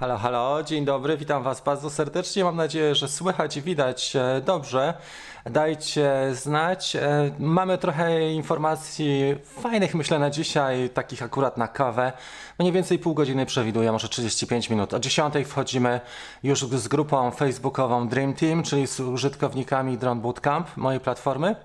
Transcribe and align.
Halo, 0.00 0.18
halo, 0.18 0.62
dzień 0.62 0.84
dobry, 0.84 1.16
witam 1.16 1.42
Was 1.42 1.60
bardzo 1.60 1.90
serdecznie. 1.90 2.44
Mam 2.44 2.56
nadzieję, 2.56 2.94
że 2.94 3.08
słychać 3.08 3.56
i 3.56 3.62
widać 3.62 4.16
e, 4.16 4.40
dobrze. 4.44 4.94
Dajcie 5.44 6.10
znać. 6.32 6.96
E, 6.96 7.30
Mamy 7.38 7.78
trochę 7.78 8.32
informacji 8.32 9.34
fajnych, 9.44 9.94
myślę, 9.94 10.18
na 10.18 10.30
dzisiaj, 10.30 10.90
takich 10.90 11.22
akurat 11.22 11.56
na 11.56 11.68
kawę. 11.68 12.12
Mniej 12.58 12.72
więcej 12.72 12.98
pół 12.98 13.14
godziny 13.14 13.46
przewiduję, 13.46 13.92
może 13.92 14.08
35 14.08 14.70
minut. 14.70 14.94
O 14.94 15.00
10 15.00 15.34
wchodzimy 15.46 16.00
już 16.42 16.66
z 16.66 16.88
grupą 16.88 17.30
facebookową 17.30 18.08
Dream 18.08 18.34
Team, 18.34 18.62
czyli 18.62 18.86
z 18.86 19.00
użytkownikami 19.00 19.98
Drone 19.98 20.20
Bootcamp, 20.20 20.76
mojej 20.76 21.00
platformy 21.00 21.56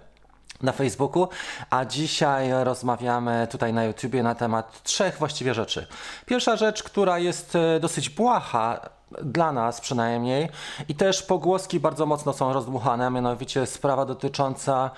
na 0.61 0.71
Facebooku, 0.71 1.27
a 1.69 1.85
dzisiaj 1.85 2.49
rozmawiamy 2.63 3.47
tutaj 3.51 3.73
na 3.73 3.83
YouTubie 3.83 4.23
na 4.23 4.35
temat 4.35 4.83
trzech 4.83 5.17
właściwie 5.17 5.53
rzeczy. 5.53 5.87
Pierwsza 6.25 6.55
rzecz, 6.55 6.83
która 6.83 7.19
jest 7.19 7.55
e, 7.55 7.79
dosyć 7.79 8.09
błaha, 8.09 8.79
dla 9.21 9.51
nas 9.51 9.81
przynajmniej, 9.81 10.49
i 10.87 10.95
też 10.95 11.23
pogłoski 11.23 11.79
bardzo 11.79 12.05
mocno 12.05 12.33
są 12.33 12.53
rozdmuchane, 12.53 13.09
mianowicie 13.09 13.65
sprawa 13.65 14.05
dotycząca 14.05 14.91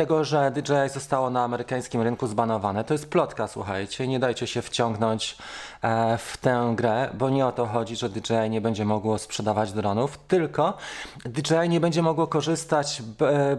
tego, 0.00 0.24
że 0.24 0.50
DJI 0.50 0.88
zostało 0.94 1.30
na 1.30 1.44
amerykańskim 1.44 2.02
rynku 2.02 2.26
zbanowane. 2.26 2.84
To 2.84 2.94
jest 2.94 3.10
plotka, 3.10 3.48
słuchajcie, 3.48 4.08
nie 4.08 4.18
dajcie 4.18 4.46
się 4.46 4.62
wciągnąć 4.62 5.36
e, 5.82 6.18
w 6.18 6.36
tę 6.36 6.72
grę, 6.76 7.10
bo 7.14 7.30
nie 7.30 7.46
o 7.46 7.52
to 7.52 7.66
chodzi, 7.66 7.96
że 7.96 8.08
DJI 8.08 8.50
nie 8.50 8.60
będzie 8.60 8.84
mogło 8.84 9.18
sprzedawać 9.18 9.72
dronów, 9.72 10.18
tylko 10.28 10.76
DJI 11.24 11.68
nie 11.68 11.80
będzie 11.80 12.02
mogło 12.02 12.26
korzystać 12.26 13.02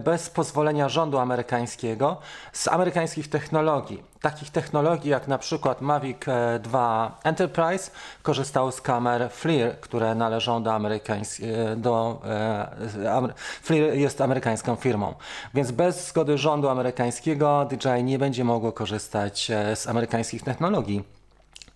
bez 0.04 0.30
pozwolenia 0.30 0.88
rządu 0.88 1.18
amerykańskiego 1.18 2.16
z 2.52 2.68
amerykańskich 2.68 3.30
technologii. 3.30 4.11
Takich 4.22 4.50
technologii 4.50 5.10
jak 5.10 5.28
na 5.28 5.38
przykład 5.38 5.80
Mavic 5.80 6.18
2 6.60 7.18
e, 7.24 7.28
Enterprise 7.28 7.90
korzystał 8.22 8.72
z 8.72 8.80
kamer 8.80 9.30
FLIR, 9.30 9.80
które 9.80 10.14
należą 10.14 10.62
do 10.62 10.74
amerykańskiego, 10.74 11.76
do, 11.76 12.22
e, 12.24 13.32
FLIR 13.62 13.94
jest 13.94 14.20
amerykańską 14.20 14.76
firmą, 14.76 15.14
więc 15.54 15.70
bez 15.70 16.08
zgody 16.08 16.22
zgody 16.22 16.38
rządu 16.38 16.68
amerykańskiego 16.68 17.64
DJI 17.70 18.04
nie 18.04 18.18
będzie 18.18 18.44
mogło 18.44 18.72
korzystać 18.72 19.50
e, 19.50 19.76
z 19.76 19.86
amerykańskich 19.86 20.42
technologii. 20.42 21.21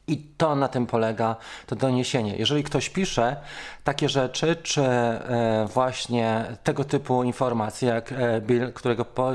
I 0.08 0.18
to 0.36 0.54
na 0.54 0.68
tym 0.68 0.86
polega 0.86 1.36
to 1.66 1.76
doniesienie. 1.76 2.36
Jeżeli 2.36 2.64
ktoś 2.64 2.90
pisze 2.90 3.36
takie 3.84 4.08
rzeczy, 4.08 4.56
czy 4.62 4.82
e, 4.82 5.66
właśnie 5.74 6.44
tego 6.64 6.84
typu 6.84 7.24
informacje, 7.24 7.88
jak 7.88 8.12
e, 8.12 8.40
Bill, 8.40 8.72
którego 8.72 9.04
po, 9.04 9.32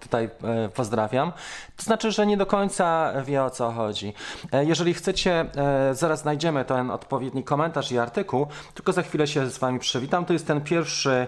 tutaj 0.00 0.30
pozdrawiam, 0.74 1.32
to 1.76 1.82
znaczy, 1.82 2.12
że 2.12 2.26
nie 2.26 2.36
do 2.36 2.46
końca 2.46 3.12
wie 3.22 3.44
o 3.44 3.50
co 3.50 3.72
chodzi. 3.72 4.14
Jeżeli 4.52 4.94
chcecie, 4.94 5.46
zaraz 5.92 6.20
znajdziemy 6.20 6.64
ten 6.64 6.90
odpowiedni 6.90 7.44
komentarz 7.44 7.92
i 7.92 7.98
artykuł, 7.98 8.46
tylko 8.74 8.92
za 8.92 9.02
chwilę 9.02 9.26
się 9.26 9.50
z 9.50 9.58
Wami 9.58 9.78
przywitam. 9.78 10.24
To 10.24 10.32
jest 10.32 10.46
ten 10.46 10.60
pierwszy 10.60 11.14
E, 11.14 11.26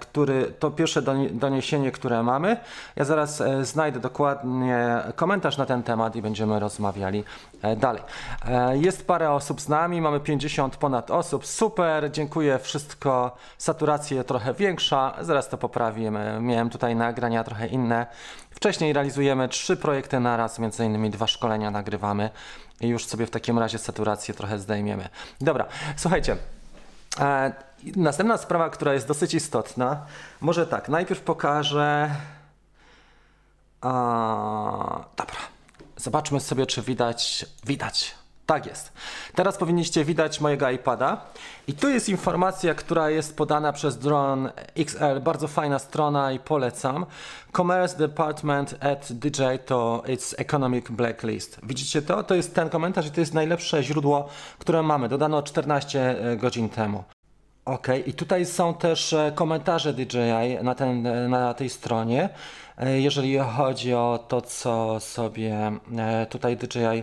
który, 0.00 0.52
to 0.58 0.70
pierwsze 0.70 1.02
doniesienie, 1.30 1.92
które 1.92 2.22
mamy. 2.22 2.56
Ja 2.96 3.04
zaraz 3.04 3.40
e, 3.40 3.64
znajdę 3.64 4.00
dokładnie 4.00 4.98
komentarz 5.16 5.56
na 5.56 5.66
ten 5.66 5.82
temat 5.82 6.16
i 6.16 6.22
będziemy 6.22 6.60
rozmawiali 6.60 7.24
e, 7.62 7.76
dalej. 7.76 8.02
Jest 8.72 9.06
parę 9.06 9.30
osób 9.30 9.60
z 9.60 9.68
nami, 9.68 10.00
mamy 10.00 10.20
50 10.20 10.76
ponad 10.76 11.10
osób, 11.10 11.46
super, 11.46 12.10
dziękuję, 12.10 12.58
wszystko, 12.58 13.36
saturację 13.58 14.24
trochę 14.24 14.54
większa, 14.54 15.14
zaraz 15.20 15.48
to 15.48 15.58
poprawimy. 15.58 16.38
Miałem 16.40 16.70
tutaj 16.70 16.96
nagrania 16.96 17.44
trochę 17.44 17.66
inne. 17.66 18.06
Wcześniej 18.50 18.92
realizujemy 18.92 19.48
trzy 19.48 19.76
projekty 19.76 20.20
na 20.20 20.36
raz, 20.36 20.58
między 20.58 20.84
innymi 20.84 21.10
dwa 21.10 21.26
szkolenia 21.26 21.70
nagrywamy 21.70 22.30
i 22.80 22.88
już 22.88 23.06
sobie 23.06 23.26
w 23.26 23.30
takim 23.30 23.58
razie 23.58 23.78
saturację 23.78 24.34
trochę 24.34 24.58
zdejmiemy. 24.58 25.08
Dobra, 25.40 25.66
słuchajcie, 25.96 26.36
Następna 27.96 28.36
sprawa, 28.36 28.70
która 28.70 28.94
jest 28.94 29.08
dosyć 29.08 29.34
istotna, 29.34 30.06
może 30.40 30.66
tak, 30.66 30.88
najpierw 30.88 31.20
pokażę. 31.20 32.10
Dobra, 35.16 35.40
zobaczmy 35.96 36.40
sobie, 36.40 36.66
czy 36.66 36.82
widać. 36.82 37.46
Widać. 37.64 38.14
Tak 38.46 38.66
jest. 38.66 38.92
Teraz 39.34 39.56
powinniście 39.56 40.04
widać 40.04 40.40
mojego 40.40 40.70
iPada. 40.70 41.20
I 41.66 41.72
tu 41.72 41.88
jest 41.88 42.08
informacja, 42.08 42.74
która 42.74 43.10
jest 43.10 43.36
podana 43.36 43.72
przez 43.72 43.98
Drone 43.98 44.52
XL. 44.76 45.20
Bardzo 45.20 45.48
fajna 45.48 45.78
strona 45.78 46.32
i 46.32 46.38
polecam. 46.38 47.06
Commerce 47.56 47.96
Department 47.96 48.74
at 48.80 49.12
DJ 49.12 49.42
to 49.66 50.02
its 50.08 50.34
economic 50.38 50.88
blacklist. 50.90 51.60
Widzicie 51.62 52.02
to? 52.02 52.22
To 52.22 52.34
jest 52.34 52.54
ten 52.54 52.68
komentarz 52.68 53.06
i 53.06 53.10
to 53.10 53.20
jest 53.20 53.34
najlepsze 53.34 53.82
źródło, 53.82 54.28
które 54.58 54.82
mamy. 54.82 55.08
Dodano 55.08 55.42
14 55.42 56.00
e, 56.00 56.36
godzin 56.36 56.68
temu. 56.68 57.04
Ok, 57.64 57.86
i 58.06 58.12
tutaj 58.12 58.46
są 58.46 58.74
też 58.74 59.12
e, 59.12 59.32
komentarze 59.34 59.94
DJI 59.94 60.58
na, 60.62 60.74
ten, 60.74 61.06
e, 61.06 61.28
na 61.28 61.54
tej 61.54 61.68
stronie. 61.68 62.28
Jeżeli 62.96 63.38
chodzi 63.38 63.94
o 63.94 64.24
to, 64.28 64.40
co 64.40 65.00
sobie 65.00 65.72
tutaj 66.30 66.56
DJI 66.56 67.02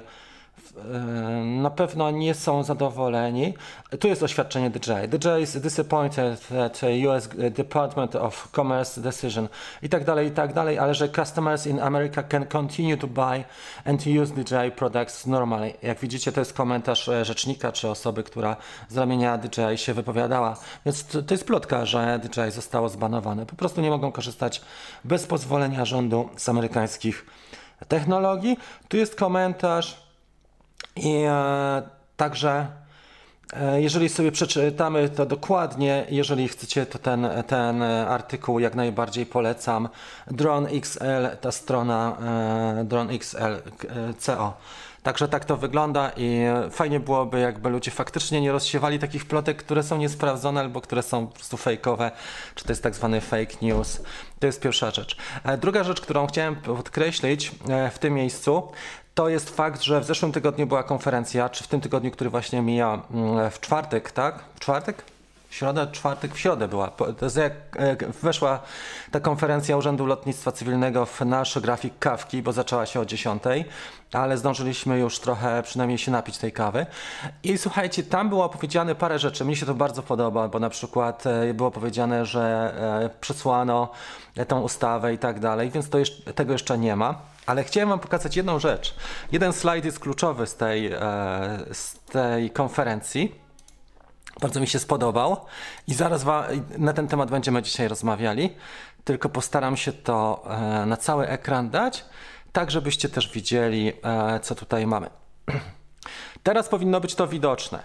na 1.46 1.70
pewno 1.70 2.12
nie 2.12 2.34
są 2.34 2.64
zadowoleni. 2.64 3.54
Tu 4.00 4.08
jest 4.08 4.24
oświadczenie 4.24 4.70
DJI. 4.70 5.08
DJI 5.08 5.42
is 5.42 5.62
disappointed 5.62 6.48
that 6.48 6.82
US 7.10 7.30
Department 7.52 8.16
of 8.16 8.52
Commerce 8.56 9.02
decision 9.02 9.48
i 9.82 9.90
tak 9.90 10.04
dalej, 10.04 10.28
i 10.28 10.32
tak 10.32 10.54
dalej, 10.54 10.80
ale 10.80 10.96
że 10.96 11.10
customers 11.10 11.68
in 11.68 11.80
America 11.80 12.24
can 12.24 12.46
continue 12.46 12.98
to 12.98 13.08
buy 13.08 13.44
and 13.86 14.04
use 14.08 14.34
DJI 14.34 14.72
products 14.76 15.26
normally. 15.26 15.74
Jak 15.82 16.00
widzicie, 16.00 16.32
to 16.32 16.42
jest 16.42 16.54
komentarz 16.54 17.10
e, 17.10 17.26
rzecznika 17.26 17.72
czy 17.72 17.90
osoby, 17.90 18.24
która 18.24 18.56
z 18.90 18.98
ramienia 18.98 19.38
DJI 19.38 19.78
się 19.78 19.94
wypowiadała. 19.94 20.58
Więc 20.86 21.06
to, 21.06 21.22
to 21.22 21.34
jest 21.34 21.46
plotka, 21.46 21.86
że 21.86 22.20
DJI 22.24 22.52
zostało 22.52 22.90
zbanowane. 22.90 23.46
Po 23.46 23.56
prostu 23.56 23.82
nie 23.82 23.90
mogą 23.90 24.12
korzystać 24.12 24.62
bez 25.04 25.28
pozwolenia 25.28 25.86
rządu 25.86 26.30
z 26.38 26.50
amerykańskich 26.50 27.26
technologii. 27.88 28.58
Tu 28.88 28.98
jest 28.98 29.16
komentarz 29.16 30.03
i 30.96 31.24
e, 31.28 31.82
także 32.18 32.68
e, 33.54 33.82
jeżeli 33.82 34.10
sobie 34.10 34.32
przeczytamy 34.32 35.10
to 35.10 35.26
dokładnie, 35.26 36.06
jeżeli 36.10 36.48
chcecie, 36.48 36.86
to 36.86 37.00
ten, 37.00 37.28
ten 37.48 37.84
artykuł 37.84 38.60
jak 38.60 38.76
najbardziej 38.76 39.26
polecam. 39.26 39.90
Drone 40.32 40.70
XL, 40.70 41.38
ta 41.42 41.52
strona 41.52 42.18
e, 42.80 44.14
CO. 44.18 44.54
Także 45.04 45.28
tak 45.28 45.46
to 45.46 45.58
wygląda 45.58 46.12
i 46.18 46.42
fajnie 46.72 47.00
byłoby, 47.00 47.40
jakby 47.40 47.70
ludzie 47.70 47.92
faktycznie 47.92 48.42
nie 48.42 48.52
rozsiewali 48.52 49.00
takich 49.00 49.26
plotek, 49.26 49.58
które 49.58 49.84
są 49.84 49.98
niesprawdzone 49.98 50.62
albo 50.62 50.82
które 50.82 51.04
są 51.04 51.28
po 51.28 51.36
prostu 51.36 51.58
fejkowe, 51.58 52.12
czy 52.56 52.66
to 52.66 52.72
jest 52.72 52.84
tak 52.84 52.96
zwany 52.96 53.22
fake 53.22 53.56
news. 53.62 54.02
To 54.40 54.48
jest 54.48 54.62
pierwsza 54.62 54.92
rzecz. 54.92 55.18
E, 55.44 55.58
druga 55.58 55.84
rzecz, 55.84 56.02
którą 56.02 56.28
chciałem 56.28 56.56
podkreślić 56.56 57.52
e, 57.70 57.90
w 57.90 58.00
tym 58.00 58.14
miejscu, 58.14 58.72
to 59.14 59.30
jest 59.30 59.50
fakt, 59.50 59.82
że 59.82 60.02
w 60.02 60.06
zeszłym 60.06 60.32
tygodniu 60.32 60.68
była 60.68 60.84
konferencja, 60.84 61.50
czy 61.50 61.64
w 61.64 61.68
tym 61.68 61.82
tygodniu, 61.82 62.12
który 62.12 62.30
właśnie 62.30 62.62
mija 62.62 63.02
mm, 63.12 63.52
w 63.52 63.60
czwartek, 63.60 64.12
tak? 64.12 64.40
W 64.56 64.60
czwartek? 64.60 65.04
środę, 65.54 65.88
czwartek, 65.92 66.34
w 66.36 66.40
środę 66.40 66.68
była. 66.68 66.92
Jak 67.88 68.12
weszła 68.12 68.60
ta 69.12 69.20
konferencja 69.20 69.78
Urzędu 69.78 70.06
Lotnictwa 70.06 70.52
Cywilnego 70.52 71.06
w 71.06 71.22
nasz 71.22 71.60
grafik 71.60 71.94
kawki, 72.00 72.42
bo 72.42 72.54
zaczęła 72.54 72.86
się 72.86 73.00
o 73.00 73.06
10, 73.06 73.44
ale 74.14 74.38
zdążyliśmy 74.38 75.00
już 75.00 75.20
trochę 75.20 75.64
przynajmniej 75.64 75.98
się 75.98 76.12
napić 76.12 76.38
tej 76.38 76.52
kawy. 76.52 76.86
I 77.44 77.58
słuchajcie, 77.58 78.04
tam 78.04 78.30
było 78.30 78.50
powiedziane 78.50 78.96
parę 78.96 79.20
rzeczy. 79.20 79.46
Mnie 79.46 79.56
się 79.56 79.66
to 79.66 79.74
bardzo 79.74 80.04
podoba, 80.04 80.48
bo 80.48 80.60
na 80.60 80.70
przykład 80.70 81.28
e, 81.28 81.54
było 81.54 81.72
powiedziane, 81.72 82.26
że 82.26 82.74
e, 83.06 83.10
przesłano 83.22 83.92
tą 84.48 84.62
ustawę 84.62 85.14
i 85.14 85.18
tak 85.18 85.40
dalej, 85.40 85.70
więc 85.70 85.90
to 85.90 86.00
jeszcze, 86.00 86.34
tego 86.34 86.54
jeszcze 86.54 86.78
nie 86.78 86.96
ma. 86.96 87.33
Ale 87.46 87.64
chciałem 87.64 87.90
Wam 87.90 88.00
pokazać 88.00 88.38
jedną 88.38 88.60
rzecz. 88.60 88.96
Jeden 89.32 89.54
slajd 89.54 89.86
jest 89.86 90.00
kluczowy 90.00 90.48
z 90.48 90.56
tej, 90.56 90.88
e, 90.88 91.00
z 91.72 92.00
tej 92.00 92.50
konferencji. 92.50 93.36
Bardzo 94.42 94.60
mi 94.60 94.68
się 94.68 94.80
spodobał 94.80 95.38
i 95.88 95.94
zaraz 95.94 96.26
na 96.78 96.94
ten 96.94 97.08
temat 97.08 97.32
będziemy 97.32 97.62
dzisiaj 97.62 97.88
rozmawiali. 97.88 98.56
Tylko 99.04 99.30
postaram 99.30 99.78
się 99.78 99.94
to 99.94 100.44
e, 100.50 100.86
na 100.86 100.98
cały 100.98 101.28
ekran 101.28 101.70
dać, 101.70 102.06
tak 102.52 102.72
żebyście 102.72 103.10
też 103.10 103.32
widzieli, 103.32 103.94
e, 104.04 104.40
co 104.40 104.56
tutaj 104.56 104.88
mamy. 104.88 105.10
Teraz 106.44 106.70
powinno 106.70 107.00
być 107.00 107.16
to 107.16 107.28
widoczne. 107.28 107.80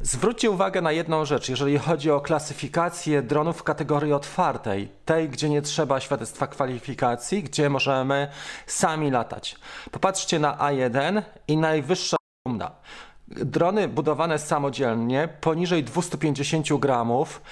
Zwróćcie 0.00 0.50
uwagę 0.50 0.80
na 0.80 0.92
jedną 0.92 1.24
rzecz, 1.24 1.48
jeżeli 1.48 1.78
chodzi 1.78 2.10
o 2.10 2.20
klasyfikację 2.20 3.22
dronów 3.22 3.58
w 3.58 3.62
kategorii 3.62 4.12
otwartej, 4.12 4.88
tej, 5.04 5.28
gdzie 5.28 5.48
nie 5.48 5.62
trzeba 5.62 6.00
świadectwa 6.00 6.46
kwalifikacji, 6.46 7.42
gdzie 7.42 7.70
możemy 7.70 8.28
sami 8.66 9.10
latać. 9.10 9.56
Popatrzcie 9.90 10.38
na 10.38 10.56
A1 10.56 11.22
i 11.48 11.56
najwyższa 11.56 12.16
runda. 12.48 12.70
Drony 13.28 13.88
budowane 13.88 14.38
samodzielnie 14.38 15.28
poniżej 15.40 15.84
250 15.84 16.78
gramów. 16.78 17.42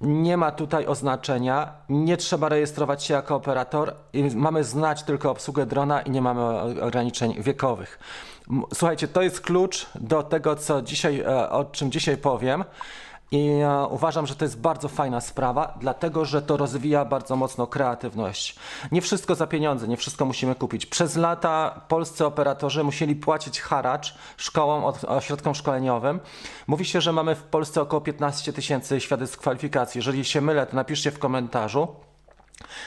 Nie 0.00 0.36
ma 0.36 0.50
tutaj 0.50 0.86
oznaczenia, 0.86 1.72
nie 1.88 2.16
trzeba 2.16 2.48
rejestrować 2.48 3.04
się 3.04 3.14
jako 3.14 3.34
operator. 3.34 3.94
Mamy 4.34 4.64
znać 4.64 5.02
tylko 5.02 5.30
obsługę 5.30 5.66
drona 5.66 6.02
i 6.02 6.10
nie 6.10 6.22
mamy 6.22 6.42
ograniczeń 6.82 7.42
wiekowych. 7.42 7.98
Słuchajcie, 8.74 9.08
to 9.08 9.22
jest 9.22 9.40
klucz 9.40 9.86
do 9.94 10.22
tego, 10.22 10.56
co 10.56 10.82
dzisiaj, 10.82 11.20
e, 11.20 11.50
o 11.50 11.64
czym 11.64 11.90
dzisiaj 11.90 12.16
powiem. 12.16 12.64
I 13.32 13.48
e, 13.48 13.86
uważam, 13.90 14.26
że 14.26 14.36
to 14.36 14.44
jest 14.44 14.60
bardzo 14.60 14.88
fajna 14.88 15.20
sprawa, 15.20 15.78
dlatego 15.80 16.24
że 16.24 16.42
to 16.42 16.56
rozwija 16.56 17.04
bardzo 17.04 17.36
mocno 17.36 17.66
kreatywność. 17.66 18.56
Nie 18.92 19.02
wszystko 19.02 19.34
za 19.34 19.46
pieniądze, 19.46 19.88
nie 19.88 19.96
wszystko 19.96 20.24
musimy 20.24 20.54
kupić. 20.54 20.86
Przez 20.86 21.16
lata 21.16 21.80
polscy 21.88 22.26
operatorzy 22.26 22.84
musieli 22.84 23.16
płacić 23.16 23.60
haracz 23.60 24.14
szkołom, 24.36 24.84
ośrodkom 25.08 25.54
szkoleniowym. 25.54 26.20
Mówi 26.66 26.84
się, 26.84 27.00
że 27.00 27.12
mamy 27.12 27.34
w 27.34 27.42
Polsce 27.42 27.82
około 27.82 28.00
15 28.00 28.52
tysięcy 28.52 29.00
świadectw 29.00 29.38
kwalifikacji. 29.38 29.98
Jeżeli 29.98 30.24
się 30.24 30.40
mylę, 30.40 30.66
to 30.66 30.76
napiszcie 30.76 31.10
w 31.10 31.18
komentarzu. 31.18 31.88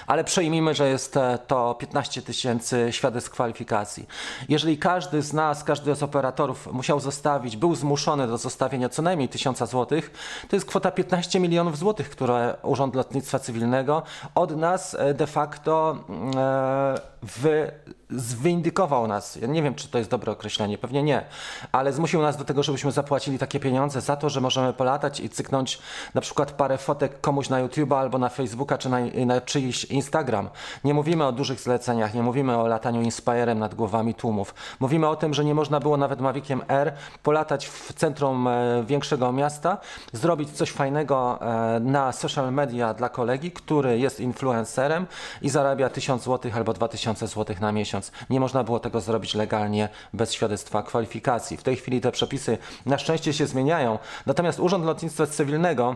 Ale 0.08 0.24
przejmijmy, 0.24 0.76
że 0.76 0.90
jest 0.90 1.18
e, 1.18 1.40
to 1.48 1.76
15 1.76 2.22
tysięcy 2.22 2.88
świadectw 2.92 3.30
kwalifikacji. 3.30 4.08
Jeżeli 4.50 4.78
każdy 4.78 5.22
z 5.22 5.34
nas, 5.34 5.64
każdy 5.64 5.96
z 5.96 6.04
operatorów 6.04 6.74
musiał 6.74 7.00
zostawić, 7.00 7.58
był 7.58 7.76
zmuszony 7.76 8.28
do 8.28 8.38
zostawienia 8.38 8.90
co 8.90 9.02
najmniej 9.02 9.30
1000 9.30 9.70
złotych, 9.70 10.12
to 10.50 10.56
jest 10.56 10.66
kwota 10.66 10.92
15 10.92 11.40
milionów 11.40 11.78
złotych, 11.78 12.10
które 12.10 12.56
Urząd 12.64 12.96
Lotnictwa 12.96 13.40
Cywilnego 13.40 14.04
od 14.36 14.58
nas 14.58 14.96
e, 15.00 15.14
de 15.14 15.28
facto 15.28 15.98
e, 16.36 16.96
wy 17.22 17.72
zwindykował 18.16 19.08
nas. 19.08 19.36
Ja 19.36 19.48
nie 19.48 19.64
wiem, 19.64 19.76
czy 19.76 19.88
to 19.88 19.98
jest 19.98 20.10
dobre 20.10 20.32
określenie, 20.32 20.78
pewnie 20.78 21.04
nie, 21.04 21.26
ale 21.72 21.94
zmusił 21.94 22.22
nas 22.22 22.38
do 22.38 22.46
tego, 22.46 22.64
żebyśmy 22.64 22.92
zapłacili 22.92 23.40
takie 23.40 23.60
pieniądze 23.60 24.02
za 24.02 24.16
to, 24.16 24.30
że 24.30 24.42
możemy 24.42 24.74
polatać 24.74 25.20
i 25.20 25.30
cyknąć 25.30 25.80
na 26.14 26.22
przykład 26.22 26.52
parę 26.52 26.78
fotek 26.78 27.22
komuś 27.22 27.50
na 27.50 27.60
YouTube 27.60 27.92
albo 27.92 28.18
na 28.18 28.30
Facebooka 28.30 28.78
czy 28.78 28.90
na, 28.90 29.00
na 29.26 29.42
czyjś 29.42 29.86
Instagram. 29.86 30.50
Nie 30.84 30.94
mówimy 30.94 31.26
o 31.26 31.32
dużych 31.32 31.60
zleceniach, 31.60 32.14
nie 32.14 32.24
mówimy 32.24 32.58
o 32.58 32.68
lataniu 32.68 33.02
Inspirem 33.02 33.60
nad 33.60 33.76
głowami 33.76 34.14
tłumów. 34.14 34.56
Mówimy 34.80 35.08
o 35.08 35.16
tym, 35.16 35.34
że 35.34 35.46
nie 35.46 35.56
można 35.56 35.80
było 35.80 35.98
nawet 35.98 36.22
Maviciem 36.22 36.62
R 36.68 36.94
polatać 37.24 37.68
w 37.68 37.94
centrum 37.94 38.48
e, 38.48 38.84
większego 38.88 39.32
miasta, 39.32 39.78
zrobić 40.14 40.52
coś 40.52 40.72
fajnego 40.72 41.40
e, 41.42 41.80
na 41.80 42.12
social 42.12 42.54
media 42.54 42.94
dla 42.94 43.10
kolegi, 43.10 43.52
który 43.52 44.00
jest 44.00 44.20
influencerem 44.20 45.08
i 45.42 45.50
zarabia 45.50 45.90
1000 45.90 46.24
zł 46.24 46.52
albo 46.56 46.74
2000 46.74 47.28
zł 47.28 47.56
na 47.62 47.72
miesiąc 47.72 48.03
miesiąc. 48.04 48.30
Nie 48.30 48.40
można 48.40 48.64
było 48.64 48.80
tego 48.80 49.02
zrobić 49.02 49.36
legalnie 49.36 49.90
bez 50.14 50.34
świadectwa 50.34 50.84
kwalifikacji. 50.84 51.58
W 51.58 51.64
tej 51.64 51.76
chwili 51.76 52.02
te 52.02 52.12
przepisy 52.12 52.58
na 52.86 52.98
szczęście 52.98 53.34
się 53.34 53.48
zmieniają. 53.48 54.00
Natomiast 54.26 54.60
Urząd 54.60 54.86
Lotnictwa 54.86 55.28
Cywilnego 55.28 55.96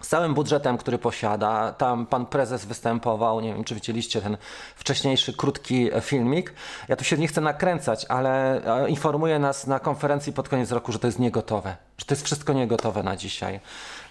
z 0.00 0.08
całym 0.08 0.34
budżetem, 0.34 0.78
który 0.78 0.98
posiada. 0.98 1.72
Tam 1.72 2.06
pan 2.06 2.26
prezes 2.26 2.64
występował, 2.64 3.40
nie 3.40 3.54
wiem 3.54 3.64
czy 3.64 3.74
widzieliście 3.74 4.20
ten 4.20 4.36
wcześniejszy 4.76 5.32
krótki 5.32 5.90
filmik. 6.00 6.54
Ja 6.88 6.96
tu 6.96 7.04
się 7.04 7.18
nie 7.18 7.28
chcę 7.28 7.40
nakręcać, 7.40 8.06
ale 8.08 8.62
e, 8.84 8.88
informuje 8.88 9.38
nas 9.38 9.66
na 9.66 9.80
konferencji 9.80 10.32
pod 10.32 10.48
koniec 10.48 10.72
roku, 10.72 10.92
że 10.92 10.98
to 10.98 11.06
jest 11.06 11.18
niegotowe, 11.18 11.76
że 11.98 12.04
to 12.06 12.14
jest 12.14 12.24
wszystko 12.24 12.52
niegotowe 12.52 13.02
na 13.02 13.16
dzisiaj. 13.16 13.60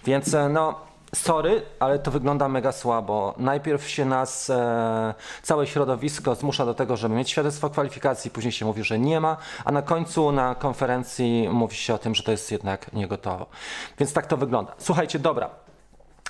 Więc 0.04 0.34
e, 0.34 0.48
no 0.48 0.91
Sorry, 1.14 1.62
ale 1.78 1.98
to 1.98 2.10
wygląda 2.10 2.48
mega 2.48 2.72
słabo. 2.72 3.34
Najpierw 3.38 3.88
się 3.88 4.04
nas 4.04 4.50
e, 4.50 5.14
całe 5.42 5.66
środowisko 5.66 6.34
zmusza 6.34 6.66
do 6.66 6.74
tego, 6.74 6.96
żeby 6.96 7.14
mieć 7.14 7.30
świadectwo 7.30 7.70
kwalifikacji, 7.70 8.30
później 8.30 8.52
się 8.52 8.66
mówi, 8.66 8.84
że 8.84 8.98
nie 8.98 9.20
ma, 9.20 9.36
a 9.64 9.72
na 9.72 9.82
końcu 9.82 10.32
na 10.32 10.54
konferencji 10.54 11.48
mówi 11.48 11.76
się 11.76 11.94
o 11.94 11.98
tym, 11.98 12.14
że 12.14 12.22
to 12.22 12.30
jest 12.30 12.52
jednak 12.52 12.92
niegotowo. 12.92 13.46
Więc 13.98 14.12
tak 14.12 14.26
to 14.26 14.36
wygląda. 14.36 14.74
Słuchajcie, 14.78 15.18
dobra. 15.18 15.50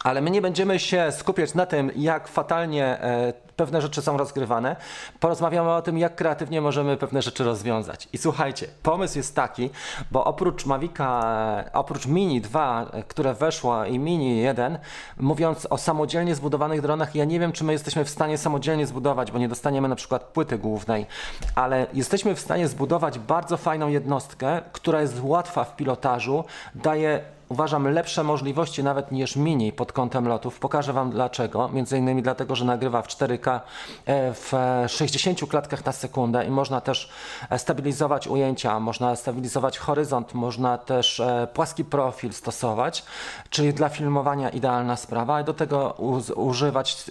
Ale 0.04 0.20
my 0.20 0.30
nie 0.30 0.42
będziemy 0.42 0.78
się 0.78 1.12
skupiać 1.12 1.54
na 1.54 1.66
tym, 1.66 1.90
jak 1.96 2.28
fatalnie 2.28 2.84
e, 2.84 3.32
pewne 3.56 3.82
rzeczy 3.82 4.02
są 4.02 4.16
rozgrywane. 4.16 4.76
Porozmawiamy 5.20 5.70
o 5.70 5.82
tym, 5.82 5.98
jak 5.98 6.14
kreatywnie 6.14 6.60
możemy 6.60 6.96
pewne 6.96 7.22
rzeczy 7.22 7.44
rozwiązać. 7.44 8.08
I 8.12 8.18
słuchajcie, 8.18 8.66
pomysł 8.82 9.18
jest 9.18 9.36
taki, 9.36 9.70
bo 10.10 10.24
oprócz 10.24 10.66
Mavica, 10.66 11.22
e, 11.66 11.72
oprócz 11.72 12.06
Mini 12.06 12.40
2, 12.40 12.86
e, 12.92 13.02
które 13.02 13.34
weszło 13.34 13.84
i 13.84 13.98
Mini 13.98 14.38
1, 14.38 14.78
mówiąc 15.16 15.66
o 15.70 15.78
samodzielnie 15.78 16.34
zbudowanych 16.34 16.80
dronach, 16.80 17.14
ja 17.14 17.24
nie 17.24 17.40
wiem, 17.40 17.52
czy 17.52 17.64
my 17.64 17.72
jesteśmy 17.72 18.04
w 18.04 18.10
stanie 18.10 18.38
samodzielnie 18.38 18.86
zbudować, 18.86 19.32
bo 19.32 19.38
nie 19.38 19.48
dostaniemy 19.48 19.88
na 19.88 19.96
przykład 19.96 20.22
płyty 20.22 20.58
głównej, 20.58 21.06
ale 21.54 21.86
jesteśmy 21.92 22.34
w 22.34 22.40
stanie 22.40 22.68
zbudować 22.68 23.18
bardzo 23.18 23.56
fajną 23.56 23.88
jednostkę, 23.88 24.62
która 24.72 25.00
jest 25.00 25.20
łatwa 25.22 25.64
w 25.64 25.76
pilotażu, 25.76 26.44
daje 26.74 27.20
uważam 27.52 27.88
lepsze 27.88 28.24
możliwości 28.24 28.84
nawet 28.84 29.12
niż 29.12 29.36
Mini 29.36 29.72
pod 29.72 29.92
kątem 29.92 30.28
lotów. 30.28 30.58
Pokażę 30.58 30.92
Wam 30.92 31.10
dlaczego. 31.10 31.68
Między 31.68 31.98
innymi 31.98 32.22
dlatego, 32.22 32.56
że 32.56 32.64
nagrywa 32.64 33.02
w 33.02 33.08
4K 33.08 33.60
e, 34.06 34.32
w 34.34 34.52
60 34.88 35.40
klatkach 35.48 35.84
na 35.84 35.92
sekundę 35.92 36.44
i 36.44 36.50
można 36.50 36.80
też 36.80 37.10
e, 37.50 37.58
stabilizować 37.58 38.28
ujęcia, 38.28 38.80
można 38.80 39.16
stabilizować 39.16 39.78
horyzont, 39.78 40.34
można 40.34 40.78
też 40.78 41.20
e, 41.20 41.48
płaski 41.54 41.84
profil 41.84 42.32
stosować, 42.32 43.04
czyli 43.50 43.74
dla 43.74 43.88
filmowania 43.88 44.48
idealna 44.48 44.96
sprawa 44.96 45.40
i 45.40 45.44
do 45.44 45.54
tego 45.54 45.90
używać 46.36 47.04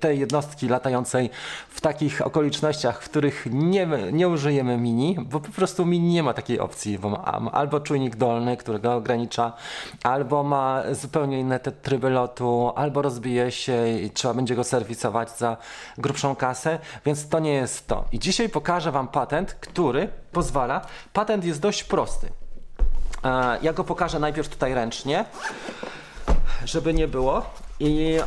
tej 0.00 0.20
jednostki 0.20 0.68
latającej 0.68 1.30
w 1.68 1.80
takich 1.80 2.26
okolicznościach, 2.26 3.02
w 3.02 3.08
których 3.10 3.46
nie, 3.50 3.88
nie 4.12 4.28
użyjemy 4.28 4.76
Mini, 4.76 5.16
bo 5.20 5.40
po 5.40 5.52
prostu 5.52 5.86
Mini 5.86 6.12
nie 6.12 6.22
ma 6.22 6.34
takiej 6.34 6.60
opcji, 6.60 6.98
bo 6.98 7.24
albo 7.52 7.80
czujnik 7.80 8.16
dolny, 8.16 8.56
który 8.56 8.78
go 8.78 8.94
ogranicza, 8.94 9.52
albo 10.02 10.42
ma 10.42 10.82
zupełnie 10.92 11.40
inne 11.40 11.60
te 11.60 11.72
tryby 11.72 12.10
lotu, 12.10 12.72
albo 12.76 13.02
rozbije 13.02 13.52
się 13.52 13.88
i 13.88 14.10
trzeba 14.10 14.34
będzie 14.34 14.54
go 14.54 14.64
serwisować 14.64 15.38
za 15.38 15.56
grubszą 15.98 16.36
kasę, 16.36 16.78
więc 17.06 17.28
to 17.28 17.38
nie 17.38 17.52
jest 17.52 17.86
to. 17.86 18.04
I 18.12 18.18
dzisiaj 18.18 18.48
pokażę 18.48 18.92
Wam 18.92 19.08
patent, 19.08 19.54
który 19.54 20.08
pozwala. 20.32 20.86
Patent 21.12 21.44
jest 21.44 21.60
dość 21.60 21.84
prosty. 21.84 22.28
E, 23.24 23.58
ja 23.62 23.72
go 23.72 23.84
pokażę 23.84 24.18
najpierw 24.18 24.48
tutaj 24.48 24.74
ręcznie, 24.74 25.24
żeby 26.64 26.94
nie 26.94 27.08
było. 27.08 27.42
I, 27.80 28.18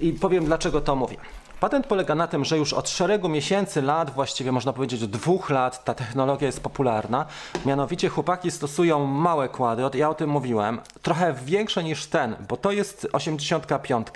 i 0.00 0.12
powiem 0.12 0.44
dlaczego 0.44 0.80
to 0.80 0.96
mówię. 0.96 1.16
Patent 1.64 1.86
polega 1.86 2.14
na 2.14 2.26
tym, 2.26 2.44
że 2.44 2.58
już 2.58 2.72
od 2.72 2.88
szeregu 2.88 3.28
miesięcy, 3.28 3.82
lat, 3.82 4.10
właściwie 4.10 4.52
można 4.52 4.72
powiedzieć 4.72 5.02
od 5.02 5.10
dwóch 5.10 5.50
lat, 5.50 5.84
ta 5.84 5.94
technologia 5.94 6.46
jest 6.46 6.60
popularna. 6.60 7.26
Mianowicie 7.66 8.08
chłopaki 8.08 8.50
stosują 8.50 9.06
małe 9.06 9.48
kłady, 9.48 9.82
ja 9.94 10.10
o 10.10 10.14
tym 10.14 10.30
mówiłem, 10.30 10.80
trochę 11.02 11.34
większe 11.44 11.84
niż 11.84 12.06
ten, 12.06 12.36
bo 12.48 12.56
to 12.56 12.72
jest 12.72 13.08
85. 13.12 14.06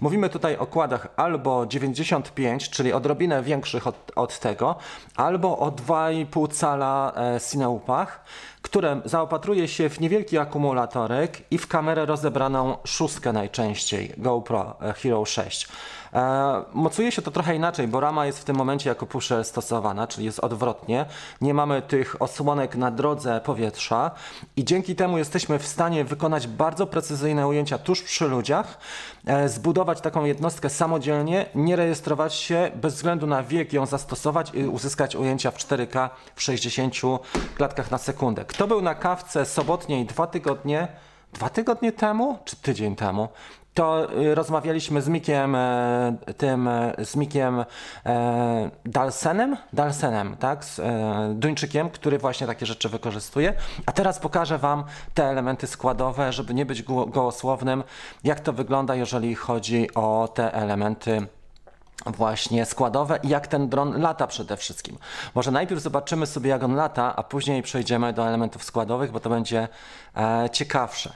Mówimy 0.00 0.28
tutaj 0.28 0.56
o 0.56 0.66
kładach 0.66 1.08
albo 1.16 1.66
95, 1.66 2.70
czyli 2.70 2.92
odrobinę 2.92 3.42
większych 3.42 3.86
od, 3.86 4.12
od 4.16 4.38
tego, 4.38 4.76
albo 5.16 5.58
o 5.58 5.70
2,5 5.70 6.52
cala 6.52 7.12
e, 7.16 7.40
Cineupach 7.50 8.24
które 8.62 9.00
zaopatruje 9.04 9.68
się 9.68 9.88
w 9.88 10.00
niewielki 10.00 10.38
akumulatorek 10.38 11.42
i 11.50 11.58
w 11.58 11.68
kamerę 11.68 12.06
rozebraną 12.06 12.76
szóstkę 12.84 13.32
najczęściej 13.32 14.12
GoPro 14.16 14.76
e, 14.80 14.92
Hero 14.92 15.24
6. 15.24 15.68
E, 16.12 16.64
mocuje 16.72 17.12
się 17.12 17.22
to 17.22 17.30
trochę 17.30 17.56
inaczej, 17.56 17.88
bo 17.88 18.00
rama 18.00 18.26
jest 18.26 18.38
w 18.38 18.44
tym 18.44 18.56
momencie 18.56 18.88
jako 18.88 19.06
pusher 19.06 19.44
stosowana, 19.44 20.06
czyli 20.06 20.26
jest 20.26 20.40
odwrotnie. 20.40 21.06
Nie 21.40 21.54
mamy 21.54 21.82
tych 21.82 22.22
osłonek 22.22 22.76
na 22.76 22.90
drodze 22.90 23.40
powietrza 23.44 24.10
i 24.56 24.64
dzięki 24.64 24.96
temu 24.96 25.18
jesteśmy 25.18 25.58
w 25.58 25.66
stanie 25.66 26.04
wykonać 26.04 26.46
bardzo 26.46 26.86
precyzyjne 26.86 27.48
ujęcia 27.48 27.78
tuż 27.78 28.02
przy 28.02 28.28
ludziach, 28.28 28.78
e, 29.26 29.48
zbudować 29.48 30.00
taką 30.00 30.24
jednostkę 30.24 30.70
samodzielnie, 30.70 31.46
nie 31.54 31.76
rejestrować 31.76 32.34
się, 32.34 32.70
bez 32.74 32.94
względu 32.94 33.26
na 33.26 33.42
wiek 33.42 33.72
ją 33.72 33.86
zastosować 33.86 34.50
i 34.54 34.64
uzyskać 34.64 35.16
ujęcia 35.16 35.50
w 35.50 35.58
4K 35.58 36.10
w 36.34 36.42
60 36.42 36.94
klatkach 37.56 37.90
na 37.90 37.98
sekundę. 37.98 38.44
Kto 38.44 38.66
był 38.66 38.82
na 38.82 38.94
kawce 38.94 39.46
sobotniej 39.46 40.06
dwa 40.06 40.26
tygodnie, 40.26 40.88
dwa 41.32 41.48
tygodnie 41.48 41.92
temu, 41.92 42.38
czy 42.44 42.56
tydzień 42.56 42.96
temu, 42.96 43.28
to 43.74 44.12
y, 44.22 44.34
rozmawialiśmy 44.34 45.02
z 45.02 45.08
Mikiem, 45.08 45.54
e, 45.54 46.16
tym, 46.36 46.68
e, 46.68 46.94
z 47.04 47.16
Mikiem 47.16 47.64
e, 48.06 48.70
Dalsenem, 48.84 49.56
Dalsenem, 49.72 50.36
tak, 50.36 50.64
z 50.64 50.80
Duńczykiem, 51.38 51.90
który 51.90 52.18
właśnie 52.18 52.46
takie 52.46 52.66
rzeczy 52.66 52.88
wykorzystuje. 52.88 53.54
A 53.86 53.92
teraz 53.92 54.18
pokażę 54.18 54.58
Wam 54.58 54.84
te 55.14 55.24
elementy 55.24 55.66
składowe, 55.66 56.32
żeby 56.32 56.54
nie 56.54 56.66
być 56.66 56.82
gołosłownym, 56.82 57.84
jak 58.24 58.40
to 58.40 58.52
wygląda, 58.52 58.94
jeżeli 58.94 59.34
chodzi 59.34 59.94
o 59.94 60.28
te 60.34 60.54
elementy 60.54 61.26
właśnie 62.06 62.66
składowe 62.66 63.18
i 63.22 63.28
jak 63.28 63.46
ten 63.46 63.68
dron 63.68 64.00
lata 64.00 64.26
przede 64.26 64.56
wszystkim. 64.56 64.98
Może 65.34 65.50
najpierw 65.50 65.80
zobaczymy 65.80 66.26
sobie 66.26 66.50
jak 66.50 66.62
on 66.62 66.74
lata, 66.74 67.16
a 67.16 67.22
później 67.22 67.62
przejdziemy 67.62 68.12
do 68.12 68.28
elementów 68.28 68.64
składowych, 68.64 69.10
bo 69.10 69.20
to 69.20 69.30
będzie 69.30 69.68
ciekawsze. 70.52 71.12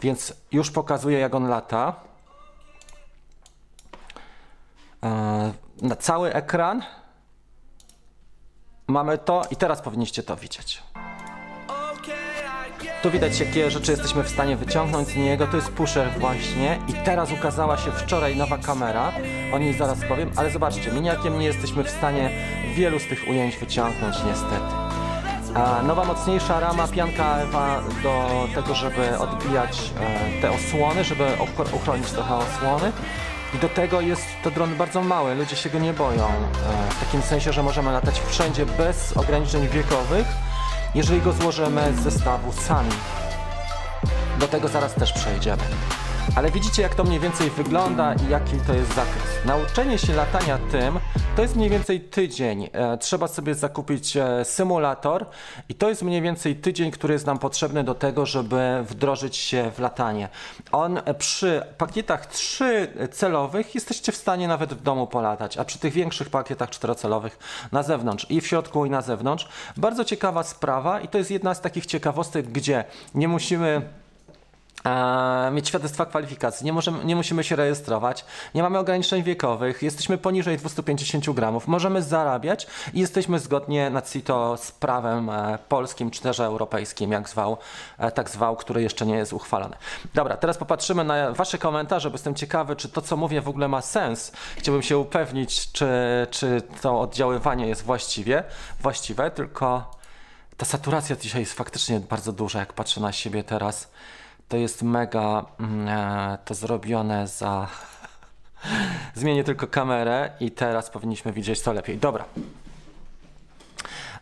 Więc 0.00 0.34
już 0.52 0.70
pokazuję 0.70 1.18
jak 1.18 1.34
on 1.34 1.48
lata. 1.48 1.94
E, 5.04 5.52
na 5.82 5.96
cały 5.96 6.32
ekran 6.32 6.82
mamy 8.86 9.18
to 9.18 9.42
i 9.50 9.56
teraz 9.56 9.82
powinniście 9.82 10.22
to 10.22 10.36
widzieć. 10.36 10.82
Tu 13.04 13.10
widać 13.10 13.40
jakie 13.40 13.70
rzeczy 13.70 13.90
jesteśmy 13.90 14.22
w 14.22 14.28
stanie 14.28 14.56
wyciągnąć 14.56 15.08
z 15.08 15.16
niego, 15.16 15.46
to 15.46 15.56
jest 15.56 15.68
pusher 15.68 16.10
właśnie 16.18 16.78
i 16.88 16.92
teraz 16.92 17.32
ukazała 17.32 17.76
się 17.76 17.92
wczoraj 17.92 18.36
nowa 18.36 18.58
kamera, 18.58 19.12
o 19.52 19.58
niej 19.58 19.74
zaraz 19.74 19.98
powiem, 20.08 20.30
ale 20.36 20.50
zobaczcie, 20.50 20.92
miniakiem 20.92 21.38
nie 21.38 21.46
jesteśmy 21.46 21.84
w 21.84 21.90
stanie 21.90 22.30
wielu 22.74 22.98
z 22.98 23.06
tych 23.06 23.28
ujęć 23.28 23.56
wyciągnąć 23.56 24.16
niestety. 24.26 24.83
Nowa 25.82 26.04
mocniejsza 26.04 26.60
rama 26.60 26.88
pianka 26.88 27.36
Ewa 27.36 27.80
do 28.02 28.46
tego, 28.54 28.74
żeby 28.74 29.18
odbijać 29.18 29.92
e, 30.00 30.40
te 30.40 30.50
osłony, 30.50 31.04
żeby 31.04 31.26
uchronić 31.72 32.10
trochę 32.10 32.34
osłony. 32.34 32.92
I 33.54 33.58
do 33.58 33.68
tego 33.68 34.00
jest 34.00 34.26
to 34.44 34.50
dron 34.50 34.76
bardzo 34.76 35.02
mały, 35.02 35.34
ludzie 35.34 35.56
się 35.56 35.70
go 35.70 35.78
nie 35.78 35.92
boją. 35.92 36.26
E, 36.26 36.90
w 36.90 37.00
takim 37.00 37.22
sensie, 37.22 37.52
że 37.52 37.62
możemy 37.62 37.92
latać 37.92 38.20
wszędzie 38.20 38.66
bez 38.66 39.16
ograniczeń 39.16 39.68
wiekowych, 39.68 40.26
jeżeli 40.94 41.20
go 41.20 41.32
złożymy 41.32 41.92
z 41.96 42.00
zestawu 42.00 42.52
sami. 42.52 42.92
Do 44.40 44.48
tego 44.48 44.68
zaraz 44.68 44.94
też 44.94 45.12
przejdziemy. 45.12 45.62
Ale 46.36 46.50
widzicie, 46.50 46.82
jak 46.82 46.94
to 46.94 47.04
mniej 47.04 47.20
więcej 47.20 47.50
wygląda 47.50 48.14
i 48.14 48.30
jaki 48.30 48.56
to 48.66 48.74
jest 48.74 48.94
zakres. 48.94 49.44
Nauczenie 49.44 49.98
się 49.98 50.14
latania 50.14 50.58
tym 50.58 50.98
to 51.36 51.42
jest 51.42 51.56
mniej 51.56 51.70
więcej 51.70 52.00
tydzień. 52.00 52.68
E, 52.72 52.98
trzeba 52.98 53.28
sobie 53.28 53.54
zakupić 53.54 54.16
e, 54.16 54.44
symulator 54.44 55.26
i 55.68 55.74
to 55.74 55.88
jest 55.88 56.02
mniej 56.02 56.22
więcej 56.22 56.56
tydzień, 56.56 56.90
który 56.90 57.12
jest 57.12 57.26
nam 57.26 57.38
potrzebny 57.38 57.84
do 57.84 57.94
tego, 57.94 58.26
żeby 58.26 58.84
wdrożyć 58.88 59.36
się 59.36 59.70
w 59.70 59.78
latanie. 59.78 60.28
On 60.72 61.00
przy 61.18 61.62
pakietach 61.78 62.26
3 62.26 62.88
celowych 63.12 63.74
jesteście 63.74 64.12
w 64.12 64.16
stanie 64.16 64.48
nawet 64.48 64.74
w 64.74 64.82
domu 64.82 65.06
polatać, 65.06 65.58
a 65.58 65.64
przy 65.64 65.78
tych 65.78 65.92
większych 65.92 66.30
pakietach 66.30 66.70
czterocelowych 66.70 67.38
na 67.72 67.82
zewnątrz 67.82 68.26
i 68.30 68.40
w 68.40 68.46
środku 68.46 68.86
i 68.86 68.90
na 68.90 69.02
zewnątrz. 69.02 69.48
Bardzo 69.76 70.04
ciekawa 70.04 70.42
sprawa 70.42 71.00
i 71.00 71.08
to 71.08 71.18
jest 71.18 71.30
jedna 71.30 71.54
z 71.54 71.60
takich 71.60 71.86
ciekawostek, 71.86 72.46
gdzie 72.46 72.84
nie 73.14 73.28
musimy 73.28 73.82
e, 74.86 75.50
mieć 75.52 75.68
świadectwa 75.68 76.06
kwalifikacji, 76.06 76.66
nie, 76.66 76.72
możemy, 76.72 77.04
nie 77.04 77.16
musimy 77.16 77.44
się 77.44 77.56
rejestrować, 77.56 78.24
nie 78.54 78.62
mamy 78.62 78.78
ograniczeń 78.78 79.22
wiekowych, 79.22 79.82
jesteśmy 79.82 80.18
poniżej 80.18 80.56
250 80.58 81.30
gramów, 81.30 81.68
możemy 81.68 82.02
zarabiać 82.02 82.66
i 82.94 83.00
jesteśmy 83.00 83.38
zgodnie 83.38 83.90
na 83.90 84.02
CITO 84.02 84.56
z 84.56 84.72
prawem 84.72 85.30
e, 85.30 85.58
polskim 85.68 86.10
czy 86.10 86.22
też 86.22 86.40
europejskim, 86.40 87.12
jak 87.12 87.28
zwał, 87.28 87.56
e, 87.98 88.10
tak 88.10 88.30
zwał, 88.30 88.56
który 88.56 88.82
jeszcze 88.82 89.06
nie 89.06 89.16
jest 89.16 89.32
uchwalony. 89.32 89.76
Dobra, 90.14 90.36
teraz 90.36 90.58
popatrzymy 90.58 91.04
na 91.04 91.32
Wasze 91.32 91.58
komentarze, 91.58 92.10
bo 92.10 92.14
jestem 92.14 92.34
ciekawy, 92.34 92.76
czy 92.76 92.88
to, 92.88 93.00
co 93.00 93.16
mówię, 93.16 93.40
w 93.40 93.48
ogóle 93.48 93.68
ma 93.68 93.82
sens. 93.82 94.32
Chciałbym 94.56 94.82
się 94.82 94.98
upewnić, 94.98 95.72
czy, 95.72 95.88
czy 96.30 96.62
to 96.80 97.00
oddziaływanie 97.00 97.66
jest 97.66 97.82
właściwie, 97.82 98.44
właściwe, 98.80 99.30
tylko 99.30 99.94
ta 100.56 100.66
saturacja 100.66 101.16
dzisiaj 101.16 101.42
jest 101.42 101.52
faktycznie 101.52 102.00
bardzo 102.00 102.32
duża, 102.32 102.58
jak 102.58 102.72
patrzę 102.72 103.00
na 103.00 103.12
siebie 103.12 103.44
teraz. 103.44 103.88
To 104.54 104.58
jest 104.58 104.82
mega 104.82 105.44
mm, 105.60 105.88
e, 105.88 106.38
to 106.44 106.54
zrobione 106.54 107.28
za. 107.28 107.68
Zmienię 109.14 109.44
tylko 109.44 109.66
kamerę 109.66 110.30
i 110.40 110.50
teraz 110.50 110.90
powinniśmy 110.90 111.32
widzieć 111.32 111.62
to 111.62 111.72
lepiej. 111.72 111.98
Dobra. 111.98 112.24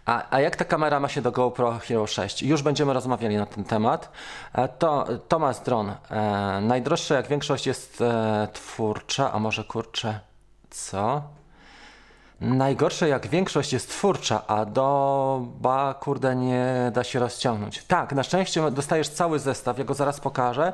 A, 0.07 0.27
a 0.31 0.41
jak 0.41 0.57
ta 0.57 0.65
kamera 0.65 1.01
ma 1.01 1.09
się 1.09 1.23
do 1.23 1.33
GoPro 1.33 1.79
Hero 1.79 2.07
6? 2.07 2.43
Już 2.43 2.62
będziemy 2.62 2.93
rozmawiali 2.93 3.37
na 3.37 3.47
ten 3.47 3.65
temat. 3.65 4.12
E, 4.53 4.69
To 4.69 5.07
Thomas 5.29 5.62
Dron. 5.62 5.91
E, 6.11 6.61
najdroższe 6.62 7.15
jak 7.15 7.29
większość 7.29 7.67
jest 7.67 8.01
e, 8.01 8.49
a 9.33 9.39
może 9.39 9.65
kurczę, 9.65 10.21
co? 10.71 11.23
Najgorsze 12.43 13.09
jak 13.09 13.27
większość 13.27 13.73
jest 13.73 13.89
twórcza, 13.89 14.47
a 14.47 14.65
doba 14.65 15.95
kurde 16.01 16.37
nie 16.37 16.91
da 16.95 17.05
się 17.05 17.19
rozciągnąć. 17.19 17.85
Tak, 17.85 18.13
na 18.13 18.23
szczęście 18.23 18.71
dostajesz 18.71 19.09
cały 19.09 19.39
zestaw, 19.39 19.79
ja 19.79 19.85
go 19.85 19.95
zaraz 19.95 20.21
pokażę 20.21 20.73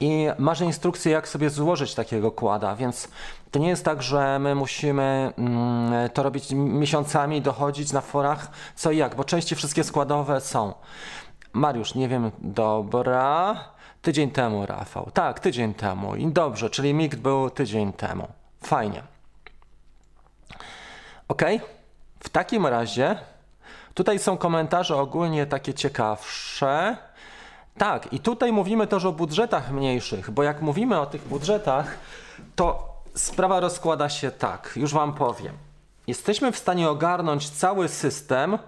i 0.00 0.26
masz 0.38 0.60
instrukcję 0.60 1.12
jak 1.12 1.28
sobie 1.28 1.50
złożyć 1.50 1.94
takiego 1.94 2.30
kłada, 2.30 2.76
więc 2.76 3.08
to 3.50 3.58
nie 3.58 3.68
jest 3.68 3.84
tak, 3.84 4.02
że 4.02 4.38
my 4.38 4.54
musimy 4.54 5.32
mm, 5.38 6.10
to 6.10 6.22
robić 6.22 6.52
miesiącami, 6.52 7.42
dochodzić 7.42 7.92
na 7.92 8.00
forach 8.00 8.50
co 8.74 8.90
i 8.90 8.96
jak, 8.96 9.14
bo 9.14 9.24
części 9.24 9.54
wszystkie 9.54 9.84
składowe 9.84 10.40
są. 10.40 10.74
Mariusz, 11.52 11.94
nie 11.94 12.08
wiem, 12.08 12.30
dobra. 12.38 13.56
Tydzień 14.02 14.30
temu, 14.30 14.66
Rafał. 14.66 15.10
Tak, 15.14 15.40
tydzień 15.40 15.74
temu. 15.74 16.16
I 16.16 16.26
dobrze, 16.26 16.70
czyli 16.70 16.94
MIG 16.94 17.16
był 17.16 17.50
tydzień 17.50 17.92
temu. 17.92 18.28
Fajnie. 18.62 19.15
Ok? 21.28 21.42
W 22.20 22.28
takim 22.28 22.66
razie 22.66 23.18
tutaj 23.94 24.18
są 24.18 24.36
komentarze 24.36 24.96
ogólnie 24.96 25.46
takie 25.46 25.74
ciekawsze. 25.74 26.96
Tak, 27.78 28.12
i 28.12 28.20
tutaj 28.20 28.52
mówimy 28.52 28.86
też 28.86 29.04
o 29.04 29.12
budżetach 29.12 29.70
mniejszych, 29.70 30.30
bo 30.30 30.42
jak 30.42 30.62
mówimy 30.62 31.00
o 31.00 31.06
tych 31.06 31.28
budżetach, 31.28 31.98
to 32.56 32.88
sprawa 33.14 33.60
rozkłada 33.60 34.08
się 34.08 34.30
tak, 34.30 34.72
już 34.76 34.92
Wam 34.92 35.14
powiem. 35.14 35.54
Jesteśmy 36.06 36.52
w 36.52 36.58
stanie 36.58 36.88
ogarnąć 36.88 37.50
cały 37.50 37.88
system 37.88 38.58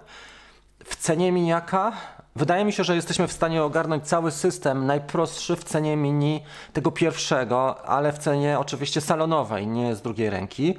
w 0.85 0.95
cenie 0.95 1.31
miniaka. 1.31 1.91
Wydaje 2.35 2.65
mi 2.65 2.73
się, 2.73 2.83
że 2.83 2.95
jesteśmy 2.95 3.27
w 3.27 3.31
stanie 3.31 3.63
ogarnąć 3.63 4.07
cały 4.07 4.31
system, 4.31 4.85
najprostszy 4.85 5.55
w 5.55 5.63
cenie 5.63 5.95
mini 5.95 6.43
tego 6.73 6.91
pierwszego, 6.91 7.85
ale 7.85 8.13
w 8.13 8.17
cenie 8.17 8.59
oczywiście 8.59 9.01
salonowej, 9.01 9.67
nie 9.67 9.95
z 9.95 10.01
drugiej 10.01 10.29
ręki. 10.29 10.75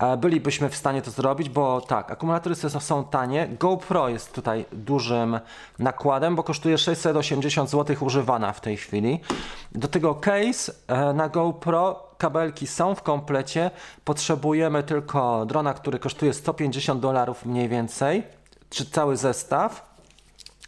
E, 0.00 0.16
Bylibyśmy 0.16 0.68
w 0.68 0.76
stanie 0.76 1.02
to 1.02 1.10
zrobić, 1.10 1.48
bo 1.48 1.80
tak, 1.80 2.10
akumulatory 2.10 2.54
są- 2.54 3.04
tanie. 3.04 3.48
GoPro 3.60 4.08
jest 4.08 4.32
tutaj 4.34 4.64
dużym 4.72 5.40
nakładem, 5.78 6.36
bo 6.36 6.42
kosztuje 6.42 6.78
680 6.78 7.70
zł 7.70 7.96
używana 8.00 8.52
w 8.52 8.60
tej 8.60 8.76
chwili. 8.76 9.20
Do 9.72 9.88
tego 9.88 10.14
case 10.14 10.72
e, 10.88 11.12
na 11.12 11.28
GoPro, 11.28 12.10
kabelki 12.18 12.66
są 12.66 12.94
w 12.94 13.02
komplecie. 13.02 13.70
Potrzebujemy 14.04 14.82
tylko 14.82 15.46
drona, 15.46 15.74
który 15.74 15.98
kosztuje 15.98 16.32
150 16.34 17.00
dolarów 17.00 17.46
mniej 17.46 17.68
więcej, 17.68 18.22
czy 18.70 18.90
cały 18.90 19.16
zestaw. 19.16 19.90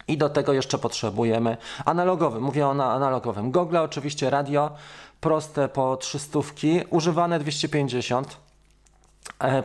I 0.08 0.18
do 0.18 0.28
tego 0.28 0.52
jeszcze 0.52 0.78
potrzebujemy 0.78 1.56
analogowy, 1.84 2.40
mówię 2.40 2.66
o 2.68 2.74
na- 2.74 2.92
analogowym. 2.92 3.50
Google 3.50 3.76
oczywiście 3.76 4.30
radio, 4.30 4.70
proste 5.20 5.68
po 5.68 5.96
300, 5.96 6.38
używane 6.90 7.38
250 7.38 8.26
e, 8.28 8.51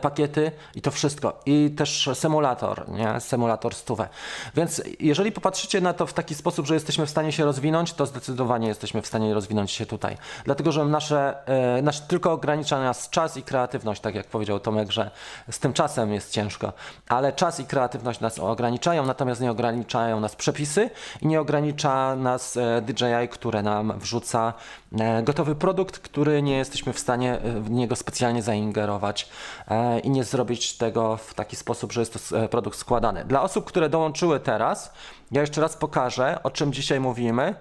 pakiety 0.00 0.52
i 0.74 0.82
to 0.82 0.90
wszystko. 0.90 1.40
I 1.46 1.70
też 1.76 2.10
symulator, 2.14 2.88
nie? 2.88 3.20
Symulator 3.20 3.74
stówę. 3.74 4.08
Więc 4.54 4.82
jeżeli 5.00 5.32
popatrzycie 5.32 5.80
na 5.80 5.92
to 5.92 6.06
w 6.06 6.12
taki 6.12 6.34
sposób, 6.34 6.66
że 6.66 6.74
jesteśmy 6.74 7.06
w 7.06 7.10
stanie 7.10 7.32
się 7.32 7.44
rozwinąć, 7.44 7.92
to 7.92 8.06
zdecydowanie 8.06 8.68
jesteśmy 8.68 9.02
w 9.02 9.06
stanie 9.06 9.34
rozwinąć 9.34 9.70
się 9.70 9.86
tutaj. 9.86 10.16
Dlatego, 10.44 10.72
że 10.72 10.84
nasze, 10.84 11.46
e, 11.46 11.82
nasz, 11.82 12.00
tylko 12.00 12.32
ogranicza 12.32 12.80
nas 12.80 13.10
czas 13.10 13.36
i 13.36 13.42
kreatywność, 13.42 14.00
tak 14.00 14.14
jak 14.14 14.26
powiedział 14.26 14.60
Tomek, 14.60 14.92
że 14.92 15.10
z 15.50 15.58
tym 15.58 15.72
czasem 15.72 16.12
jest 16.12 16.32
ciężko. 16.32 16.72
Ale 17.08 17.32
czas 17.32 17.60
i 17.60 17.64
kreatywność 17.64 18.20
nas 18.20 18.38
ograniczają, 18.38 19.06
natomiast 19.06 19.40
nie 19.40 19.50
ograniczają 19.50 20.20
nas 20.20 20.36
przepisy 20.36 20.90
i 21.22 21.26
nie 21.26 21.40
ogranicza 21.40 22.16
nas 22.16 22.56
e, 22.56 22.82
DJI, 22.82 23.28
które 23.30 23.62
nam 23.62 23.98
wrzuca 23.98 24.52
e, 24.98 25.22
gotowy 25.22 25.54
produkt, 25.54 25.98
który 25.98 26.42
nie 26.42 26.56
jesteśmy 26.56 26.92
w 26.92 26.98
stanie 26.98 27.32
e, 27.32 27.60
w 27.60 27.70
niego 27.70 27.96
specjalnie 27.96 28.42
zaingerować 28.42 29.28
e, 29.67 29.67
i 30.02 30.10
nie 30.10 30.24
zrobić 30.24 30.76
tego 30.76 31.16
w 31.16 31.34
taki 31.34 31.56
sposób, 31.56 31.92
że 31.92 32.00
jest 32.00 32.30
to 32.30 32.38
e, 32.38 32.48
produkt 32.48 32.78
składany. 32.78 33.24
Dla 33.24 33.42
osób, 33.42 33.64
które 33.64 33.88
dołączyły 33.88 34.40
teraz, 34.40 34.92
ja 35.30 35.40
jeszcze 35.40 35.60
raz 35.60 35.76
pokażę, 35.76 36.42
o 36.42 36.50
czym 36.50 36.72
dzisiaj 36.72 37.00
mówimy, 37.00 37.54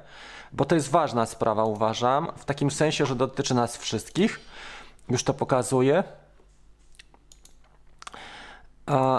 bo 0.51 0.65
to 0.65 0.75
jest 0.75 0.89
ważna 0.89 1.25
sprawa, 1.25 1.63
uważam, 1.63 2.31
w 2.37 2.45
takim 2.45 2.71
sensie, 2.71 3.05
że 3.05 3.15
dotyczy 3.15 3.53
nas 3.53 3.77
wszystkich. 3.77 4.39
Już 5.09 5.23
to 5.23 5.33
pokazuję. 5.33 6.03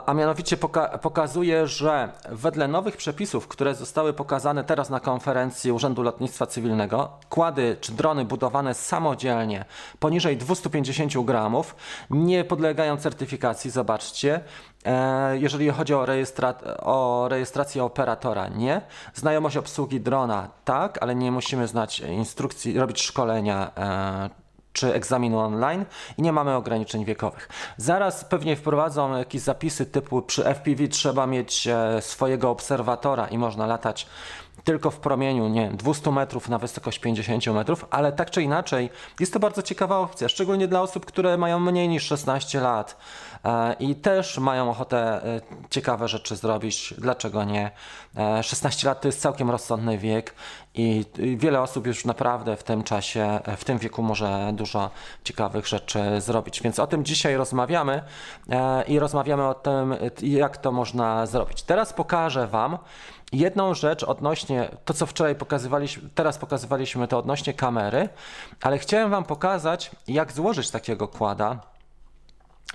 A, 0.07 0.15
mianowicie 0.15 0.57
poka 0.57 0.99
pokazuje, 0.99 1.67
że 1.67 2.09
wedle 2.29 2.69
nowych 2.69 2.97
przepisów, 2.97 3.49
które 3.49 3.75
zostały 3.75 4.13
pokazane 4.13 4.65
teraz 4.65 4.91
na 4.91 5.01
konferencji 5.01 5.73
Urzędu 5.73 6.03
Lotnictwa 6.03 6.47
Cywilnego, 6.47 7.11
kłady 7.29 7.77
czy 7.81 7.93
drony 7.93 8.25
budowane 8.25 8.75
samodzielnie 8.75 9.65
poniżej 9.99 10.37
250 10.37 11.25
gramów 11.25 11.77
nie 12.11 12.45
podlegają 12.45 12.97
certyfikacji, 12.97 13.71
zobaczcie. 13.71 14.41
E, 14.85 15.39
jeżeli 15.39 15.71
chodzi 15.71 15.95
o, 15.95 16.07
rejestra 16.07 16.55
o 16.83 17.27
rejestrację 17.31 17.85
operatora, 17.85 18.49
nie. 18.49 18.81
Znajomość 19.15 19.57
obsługi 19.57 20.01
drona, 20.01 20.49
tak, 20.65 20.99
ale 21.03 21.15
nie 21.15 21.33
musimy 21.33 21.67
znać 21.67 22.01
instrukcji, 22.01 22.79
robić 22.79 23.03
szkolenia. 23.03 23.71
E, 23.77 24.48
czy 24.79 24.95
egzaminu 24.95 25.39
online 25.39 25.85
i 26.19 26.23
nie 26.23 26.33
mamy 26.33 26.55
ograniczeń 26.55 27.05
wiekowych. 27.05 27.49
Zaraz 27.77 28.25
pewnie 28.25 28.57
wprowadzą 28.57 29.17
jakieś 29.17 29.43
zapisy 29.43 29.87
typu 29.87 30.23
przy 30.23 30.45
FPV 30.45 30.89
trzeba 30.89 31.27
mieć 31.27 31.67
e, 31.67 32.03
swojego 32.03 32.51
obserwatora 32.51 33.29
i 33.29 33.39
można 33.39 33.67
latać 33.67 34.07
tylko 34.65 34.91
w 34.91 34.99
promieniu 34.99 35.49
nie, 35.49 35.71
200 35.71 36.11
metrów 36.11 36.49
na 36.49 36.59
wysokość 36.59 36.99
50 36.99 37.47
metrów, 37.47 37.87
ale 37.91 38.13
tak 38.13 38.31
czy 38.31 38.43
inaczej 38.43 38.91
jest 39.21 39.33
to 39.33 39.41
bardzo 39.41 39.63
ciekawa 39.63 39.99
opcja, 39.99 40.29
szczególnie 40.29 40.69
dla 40.69 40.83
osób, 40.83 41.07
które 41.07 41.39
mają 41.39 41.59
mniej 41.61 41.89
niż 41.89 42.03
16 42.07 42.61
lat 42.61 42.97
e, 43.45 43.77
i 43.81 43.95
też 43.95 44.39
mają 44.39 44.71
ochotę 44.71 44.99
e, 44.99 45.41
ciekawe 45.71 46.09
rzeczy 46.09 46.37
zrobić. 46.37 46.95
Dlaczego 46.99 47.45
nie? 47.45 47.71
16 48.43 48.89
lat 48.89 49.01
to 49.01 49.09
jest 49.09 49.21
całkiem 49.21 49.51
rozsądny 49.51 49.99
wiek 49.99 50.35
i 50.75 51.05
wiele 51.37 51.61
osób 51.61 51.87
już 51.87 52.05
naprawdę 52.05 52.57
w 52.57 52.63
tym 52.63 52.83
czasie, 52.83 53.41
w 53.57 53.65
tym 53.65 53.79
wieku 53.79 54.03
może 54.03 54.51
dużo 54.53 54.91
ciekawych 55.25 55.67
rzeczy 55.67 56.21
zrobić. 56.21 56.63
Więc 56.63 56.79
o 56.79 56.87
tym 56.87 57.05
dzisiaj 57.05 57.37
rozmawiamy 57.37 58.03
i 58.89 58.99
rozmawiamy 58.99 59.47
o 59.47 59.55
tym, 59.55 59.95
jak 60.23 60.57
to 60.57 60.73
można 60.73 61.27
zrobić. 61.27 61.63
Teraz 61.63 61.93
pokażę 61.93 62.47
Wam, 62.47 62.79
jedną 63.33 63.75
rzecz 63.75 64.03
odnośnie 64.03 64.69
to, 64.85 64.95
co 64.95 65.07
wczoraj 65.07 65.35
pokazywaliśmy, 65.35 66.09
teraz 66.15 66.39
pokazywaliśmy 66.39 67.09
to 67.09 67.19
odnośnie 67.19 67.55
kamery, 67.55 68.09
ale 68.63 68.79
chciałem 68.79 69.11
Wam 69.11 69.25
pokazać, 69.25 69.91
jak 70.09 70.33
złożyć 70.33 70.71
takiego 70.71 71.09
kłada, 71.09 71.61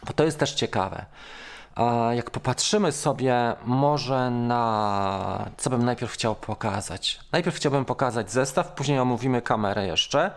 bo 0.07 0.13
to 0.13 0.24
jest 0.24 0.39
też 0.39 0.53
ciekawe. 0.53 1.05
Jak 2.12 2.31
popatrzymy 2.31 2.91
sobie 2.91 3.55
może 3.65 4.29
na 4.29 5.50
co 5.57 5.69
bym 5.69 5.86
najpierw 5.86 6.12
chciał 6.12 6.36
pokazać. 6.36 7.19
Najpierw 7.31 7.55
chciałbym 7.55 7.86
pokazać 7.86 8.31
zestaw, 8.31 8.72
później 8.72 9.00
omówimy 9.00 9.41
kamerę 9.41 9.88
jeszcze. 9.88 10.31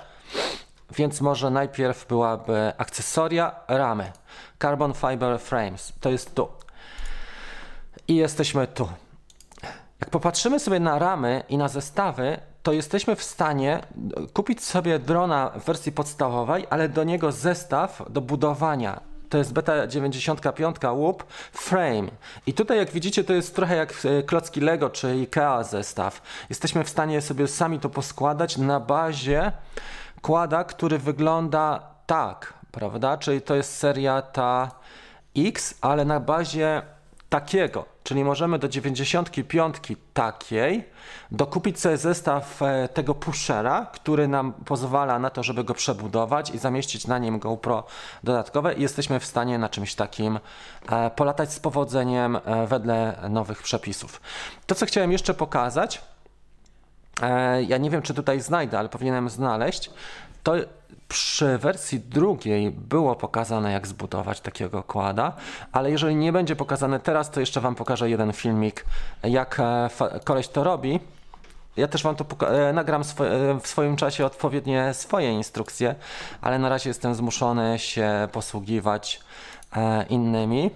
Więc 0.91 1.21
może 1.21 1.51
najpierw 1.51 2.07
byłaby 2.07 2.73
akcesoria, 2.79 3.55
ramy. 3.69 4.13
Carbon 4.63 4.95
Fiber 4.95 5.41
Frames. 5.41 5.93
To 6.01 6.11
jest 6.11 6.35
tu. 6.35 6.49
I 8.09 8.17
jesteśmy 8.17 8.67
tu. 8.67 8.89
Jak 10.01 10.11
popatrzymy 10.11 10.61
sobie 10.61 10.81
na 10.81 10.99
ramy 10.99 11.43
i 11.49 11.59
na 11.59 11.69
zestawy, 11.69 12.39
to 12.63 12.73
jesteśmy 12.73 13.17
w 13.17 13.23
stanie 13.23 13.81
kupić 14.33 14.65
sobie 14.65 14.99
drona 14.99 15.51
w 15.61 15.65
wersji 15.65 15.93
podstawowej, 15.93 16.67
ale 16.71 16.89
do 16.89 17.05
niego 17.05 17.33
zestaw 17.33 18.03
do 18.11 18.21
budowania. 18.21 19.01
To 19.29 19.39
jest 19.39 19.53
beta 19.53 19.87
95 19.87 20.77
łup 20.93 21.25
frame. 21.53 22.09
I 22.47 22.55
tutaj 22.55 22.79
jak 22.79 22.91
widzicie 22.91 23.25
to 23.25 23.33
jest 23.33 23.57
trochę 23.57 23.77
jak 23.77 23.95
e, 24.05 24.23
klocki 24.23 24.61
Lego 24.61 24.91
czy 24.91 25.09
IKEA 25.09 25.65
zestaw. 25.65 26.23
Jesteśmy 26.49 26.85
w 26.85 26.89
stanie 26.89 27.21
sobie 27.21 27.49
sami 27.49 27.81
to 27.81 27.89
poskładać 27.89 28.57
na 28.57 28.81
bazie 28.81 29.53
kłada, 30.23 30.65
który 30.65 30.99
wygląda 30.99 31.83
tak, 32.07 32.55
prawda? 32.71 33.17
Czyli 33.17 33.43
to 33.43 33.55
jest 33.55 33.77
seria 33.77 34.23
ta 34.23 34.71
X, 35.37 35.75
ale 35.81 36.05
na 36.05 36.21
bazie 36.21 36.83
takiego, 37.29 37.85
czyli 38.07 38.25
możemy 38.25 38.59
do 38.59 38.69
95 38.69 39.77
takiej 40.15 40.85
dokupić 41.31 41.81
sobie 41.81 41.97
zestaw 41.97 42.63
e, 42.63 42.89
tego 42.89 43.15
pushera, 43.15 43.87
który 43.93 44.29
nam 44.29 44.53
pozwala 44.53 45.19
na 45.19 45.31
to, 45.31 45.43
żeby 45.43 45.65
go 45.65 45.75
przebudować 45.75 46.51
i 46.51 46.59
zamieścić 46.59 47.07
na 47.07 47.19
nim 47.19 47.39
GoPro 47.39 47.85
dodatkowe 48.25 48.75
i 48.75 48.83
jesteśmy 48.83 49.21
w 49.21 49.25
stanie 49.25 49.59
na 49.59 49.69
czymś 49.69 49.95
takim 49.95 50.39
e, 50.89 51.11
polatać 51.11 51.53
z 51.53 51.61
powodzeniem 51.61 52.37
e, 52.37 52.67
wedle 52.67 53.19
nowych 53.31 53.63
przepisów. 53.63 54.21
To, 54.67 54.75
co 54.75 54.87
chciałem 54.87 55.13
jeszcze 55.13 55.35
pokazać, 55.35 56.03
ja 57.69 57.79
nie 57.79 57.91
wiem, 57.91 58.03
czy 58.03 58.15
tutaj 58.15 58.41
znajdę, 58.41 58.79
ale 58.79 58.89
powinienem 58.89 59.29
znaleźć, 59.29 59.91
to 60.47 60.55
przy 61.09 61.59
wersji 61.59 62.01
drugiej 62.01 62.71
było 62.71 63.17
pokazane, 63.17 63.73
jak 63.73 63.87
zbudować 63.87 64.41
takiego 64.41 64.83
kłada, 64.83 65.33
ale 65.73 65.91
jeżeli 65.91 66.17
nie 66.17 66.33
będzie 66.33 66.57
pokazane 66.57 67.01
teraz, 67.01 67.31
to 67.31 67.41
jeszcze 67.41 67.61
Wam 67.61 67.75
pokażę 67.75 68.11
jeden 68.11 68.33
filmik, 68.33 68.85
jak 69.23 69.61
e, 69.61 69.89
koleś 70.25 70.49
to 70.49 70.65
robi. 70.65 71.01
Ja 71.77 71.89
też 71.89 72.03
Wam 72.03 72.17
to 72.17 72.47
e, 72.47 72.73
nagram 72.73 73.03
e, 73.03 73.05
w 73.61 73.67
swoim 73.67 73.97
czasie 73.97 74.27
odpowiednie 74.27 74.95
swoje 74.95 75.33
instrukcje, 75.33 75.95
ale 76.41 76.59
na 76.59 76.69
razie 76.69 76.91
jestem 76.91 77.15
zmuszony 77.15 77.79
się 77.79 78.29
posługiwać 78.33 79.21
innymi. 80.09 80.71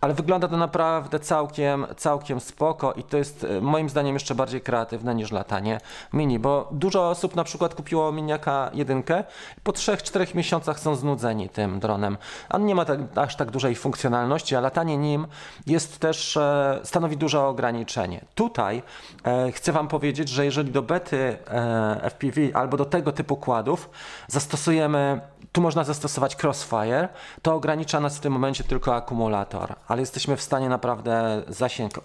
Ale 0.00 0.14
wygląda 0.14 0.48
to 0.48 0.56
naprawdę 0.56 1.20
całkiem, 1.20 1.86
całkiem 1.96 2.40
spoko 2.40 2.92
i 2.92 3.02
to 3.02 3.16
jest 3.16 3.44
e, 3.44 3.60
moim 3.60 3.88
zdaniem 3.88 4.14
jeszcze 4.14 4.34
bardziej 4.34 4.60
kreatywne 4.60 5.14
niż 5.14 5.32
latanie 5.32 5.80
mini, 6.12 6.38
bo 6.38 6.68
dużo 6.72 7.10
osób 7.10 7.36
na 7.36 7.44
przykład 7.44 7.74
kupiło 7.74 8.12
miniaka 8.12 8.70
jedynkę 8.74 9.24
po 9.62 9.72
3-4 9.72 10.34
miesiącach 10.34 10.80
są 10.80 10.94
znudzeni 10.94 11.48
tym 11.48 11.80
dronem. 11.80 12.18
On 12.50 12.66
nie 12.66 12.74
ma 12.74 12.84
tak, 12.84 13.00
aż 13.14 13.36
tak 13.36 13.50
dużej 13.50 13.74
funkcjonalności, 13.74 14.56
a 14.56 14.60
latanie 14.60 14.96
nim 14.96 15.26
jest 15.66 15.98
też, 15.98 16.36
e, 16.36 16.80
stanowi 16.84 17.16
duże 17.16 17.40
ograniczenie. 17.40 18.24
Tutaj 18.34 18.82
e, 19.24 19.52
chcę 19.52 19.72
Wam 19.72 19.88
powiedzieć, 19.88 20.28
że 20.28 20.44
jeżeli 20.44 20.70
do 20.70 20.82
bety 20.82 21.38
e, 21.50 22.10
FPV 22.10 22.40
albo 22.54 22.76
do 22.76 22.84
tego 22.84 23.12
typu 23.12 23.36
kładów 23.36 23.90
zastosujemy 24.28 25.20
tu 25.52 25.60
można 25.60 25.84
zastosować 25.84 26.36
crossfire, 26.44 27.08
to 27.42 27.54
ogranicza 27.54 28.00
nas 28.00 28.16
w 28.16 28.20
tym 28.20 28.32
momencie 28.32 28.64
tylko 28.64 28.94
akumulator, 28.94 29.74
ale 29.88 30.00
jesteśmy 30.00 30.36
w 30.36 30.42
stanie 30.42 30.68
naprawdę 30.68 31.42
zasięg 31.48 32.00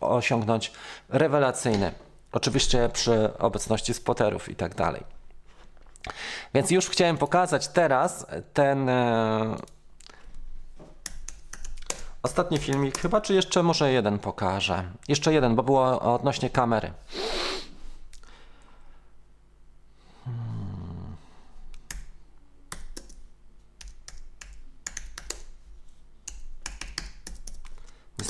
osiągnąć 0.00 0.72
rewelacyjny. 1.08 1.92
Oczywiście 2.32 2.90
przy 2.92 3.38
obecności 3.38 3.94
spoterów 3.94 4.48
i 4.48 4.56
tak 4.56 4.74
dalej. 4.74 5.02
Więc 6.54 6.70
już 6.70 6.88
chciałem 6.88 7.18
pokazać 7.18 7.68
teraz 7.68 8.26
ten 8.52 8.88
e, 8.88 9.56
ostatni 12.22 12.58
filmik, 12.58 12.98
chyba 12.98 13.20
czy 13.20 13.34
jeszcze 13.34 13.62
może 13.62 13.92
jeden 13.92 14.18
pokażę. 14.18 14.84
Jeszcze 15.08 15.32
jeden, 15.32 15.54
bo 15.56 15.62
było 15.62 16.00
odnośnie 16.14 16.50
kamery. 16.50 16.92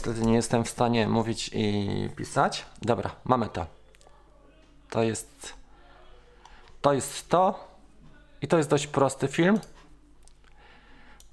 Niestety 0.06 0.26
nie 0.26 0.34
jestem 0.34 0.64
w 0.64 0.70
stanie 0.70 1.08
mówić 1.08 1.50
i 1.52 2.10
pisać. 2.16 2.66
Dobra, 2.82 3.10
mamy 3.24 3.48
to. 3.48 3.66
To 4.90 5.02
jest 5.02 5.54
to 6.80 6.92
jest 6.92 7.28
to 7.28 7.68
i 8.42 8.48
to 8.48 8.56
jest 8.56 8.70
dość 8.70 8.86
prosty 8.86 9.28
film. 9.28 9.60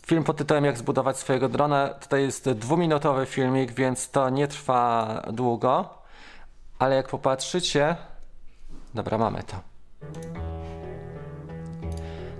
Film 0.05 0.23
pod 0.23 0.38
tytułem 0.38 0.65
Jak 0.65 0.77
zbudować 0.77 1.17
swojego 1.17 1.49
drona. 1.49 1.89
Tutaj 1.89 2.21
jest 2.21 2.49
dwuminutowy 2.49 3.25
filmik, 3.25 3.71
więc 3.71 4.09
to 4.09 4.29
nie 4.29 4.47
trwa 4.47 5.21
długo. 5.33 5.89
Ale 6.79 6.95
jak 6.95 7.07
popatrzycie, 7.07 7.95
dobra, 8.93 9.17
mamy 9.17 9.43
to. 9.43 10.52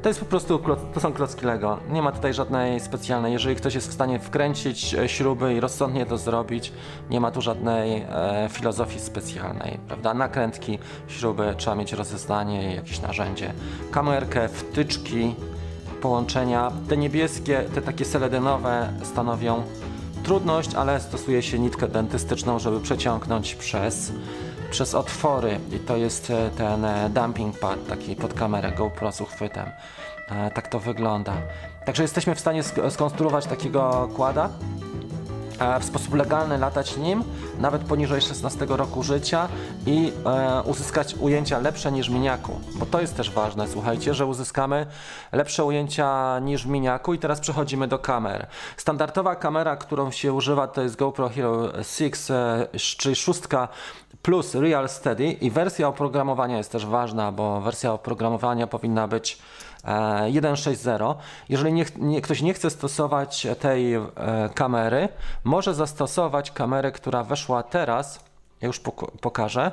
To 0.04 0.10
jest 0.10 0.20
po 0.20 0.26
prostu, 0.26 0.60
to 0.94 1.00
są 1.00 1.14
klocki 1.14 1.46
Lego. 1.46 1.80
Nie 1.90 2.02
ma 2.02 2.12
tutaj 2.12 2.34
żadnej 2.34 2.80
specjalnej. 2.80 3.34
Jeżeli 3.34 3.56
ktoś 3.56 3.76
jest 3.76 3.90
w 3.90 3.94
stanie 3.94 4.20
wkręcić 4.20 4.94
e, 4.94 5.10
śruby 5.10 5.54
i 5.54 5.60
rozsądnie 5.60 6.06
to 6.06 6.18
zrobić, 6.18 6.74
nie 7.10 7.20
ma 7.20 7.32
tu 7.32 7.42
żadnej 7.42 8.06
e, 8.10 8.50
filozofii 8.52 9.00
specjalnej, 9.00 9.80
prawda? 9.88 10.14
Nakrętki, 10.14 10.80
śruby, 11.08 11.54
trzeba 11.58 11.76
mieć 11.76 11.94
rozeznanie, 11.94 12.76
jakieś 12.76 13.02
narzędzie, 13.02 13.54
kamerkę, 13.92 14.50
wtyczki, 14.50 15.36
połączenia. 16.02 16.72
Te 16.90 16.98
niebieskie, 16.98 17.64
te 17.76 17.82
takie 17.82 18.06
seledynowe 18.06 18.94
stanowią 19.04 19.64
trudność, 20.24 20.76
ale 20.76 21.00
stosuje 21.00 21.42
się 21.42 21.60
nitkę 21.60 21.88
dentystyczną, 21.88 22.60
żeby 22.60 22.80
przeciągnąć 22.80 23.56
przez 23.56 24.12
przez 24.74 24.96
otwory 24.96 25.60
i 25.72 25.80
to 25.80 25.98
jest 25.98 26.30
e, 26.30 26.50
ten 26.58 26.86
e, 26.86 27.10
dumping 27.10 27.60
pad 27.60 27.88
taki 27.88 28.16
pod 28.16 28.34
kamerę 28.34 28.72
GoPro 28.72 29.12
z 29.12 29.22
uchwytem. 29.22 29.70
E, 30.30 30.52
tak 30.52 30.68
to 30.68 30.80
wygląda. 30.80 31.34
Także 31.86 32.04
jesteśmy 32.04 32.36
w 32.36 32.40
stanie 32.40 32.64
skonstruować 32.90 33.46
takiego 33.46 34.10
kłada 34.16 34.50
w 35.80 35.86
sposób 35.86 36.14
legalny 36.14 36.58
latać 36.58 36.98
nim, 36.98 37.24
nawet 37.60 37.82
poniżej 37.82 38.22
16 38.22 38.66
roku 38.70 39.04
życia 39.04 39.48
i 39.86 40.12
e, 40.26 40.62
uzyskać 40.62 41.16
ujęcia 41.16 41.60
lepsze 41.60 41.92
niż 41.92 42.10
miniaku. 42.10 42.60
Bo 42.76 42.86
to 42.86 43.02
jest 43.02 43.18
też 43.18 43.32
ważne, 43.32 43.68
słuchajcie, 43.68 44.14
że 44.14 44.26
uzyskamy 44.26 44.86
lepsze 45.32 45.64
ujęcia 45.64 46.40
niż 46.40 46.66
miniaku 46.66 47.14
i 47.14 47.20
teraz 47.20 47.40
przechodzimy 47.40 47.88
do 47.88 48.00
kamer. 48.00 48.48
Standardowa 48.78 49.36
kamera, 49.36 49.76
którą 49.76 50.12
się 50.12 50.34
używa 50.34 50.68
to 50.68 50.82
jest 50.82 50.96
GoPro 50.96 51.30
Hero 51.30 51.84
6, 51.84 52.32
e, 52.32 52.68
czyli 52.78 53.16
szóstka 53.16 53.68
plus 54.22 54.56
Real 54.56 54.90
Steady 54.90 55.32
i 55.32 55.52
wersja 55.52 55.88
oprogramowania 55.88 56.58
jest 56.58 56.72
też 56.72 56.86
ważna, 56.86 57.32
bo 57.32 57.62
wersja 57.62 57.94
oprogramowania 57.94 58.68
powinna 58.68 59.08
być 59.08 59.38
1.6.0. 59.84 61.16
Jeżeli 61.50 61.74
nie, 61.74 61.86
nie, 61.98 62.22
ktoś 62.22 62.42
nie 62.42 62.54
chce 62.54 62.70
stosować 62.70 63.48
tej 63.60 63.94
e, 63.96 64.10
kamery, 64.54 65.10
może 65.44 65.74
zastosować 65.74 66.52
kamerę, 66.52 66.92
która 66.92 67.24
weszła 67.24 67.64
teraz. 67.64 68.20
Ja 68.62 68.68
już 68.68 68.82
pokażę. 69.22 69.72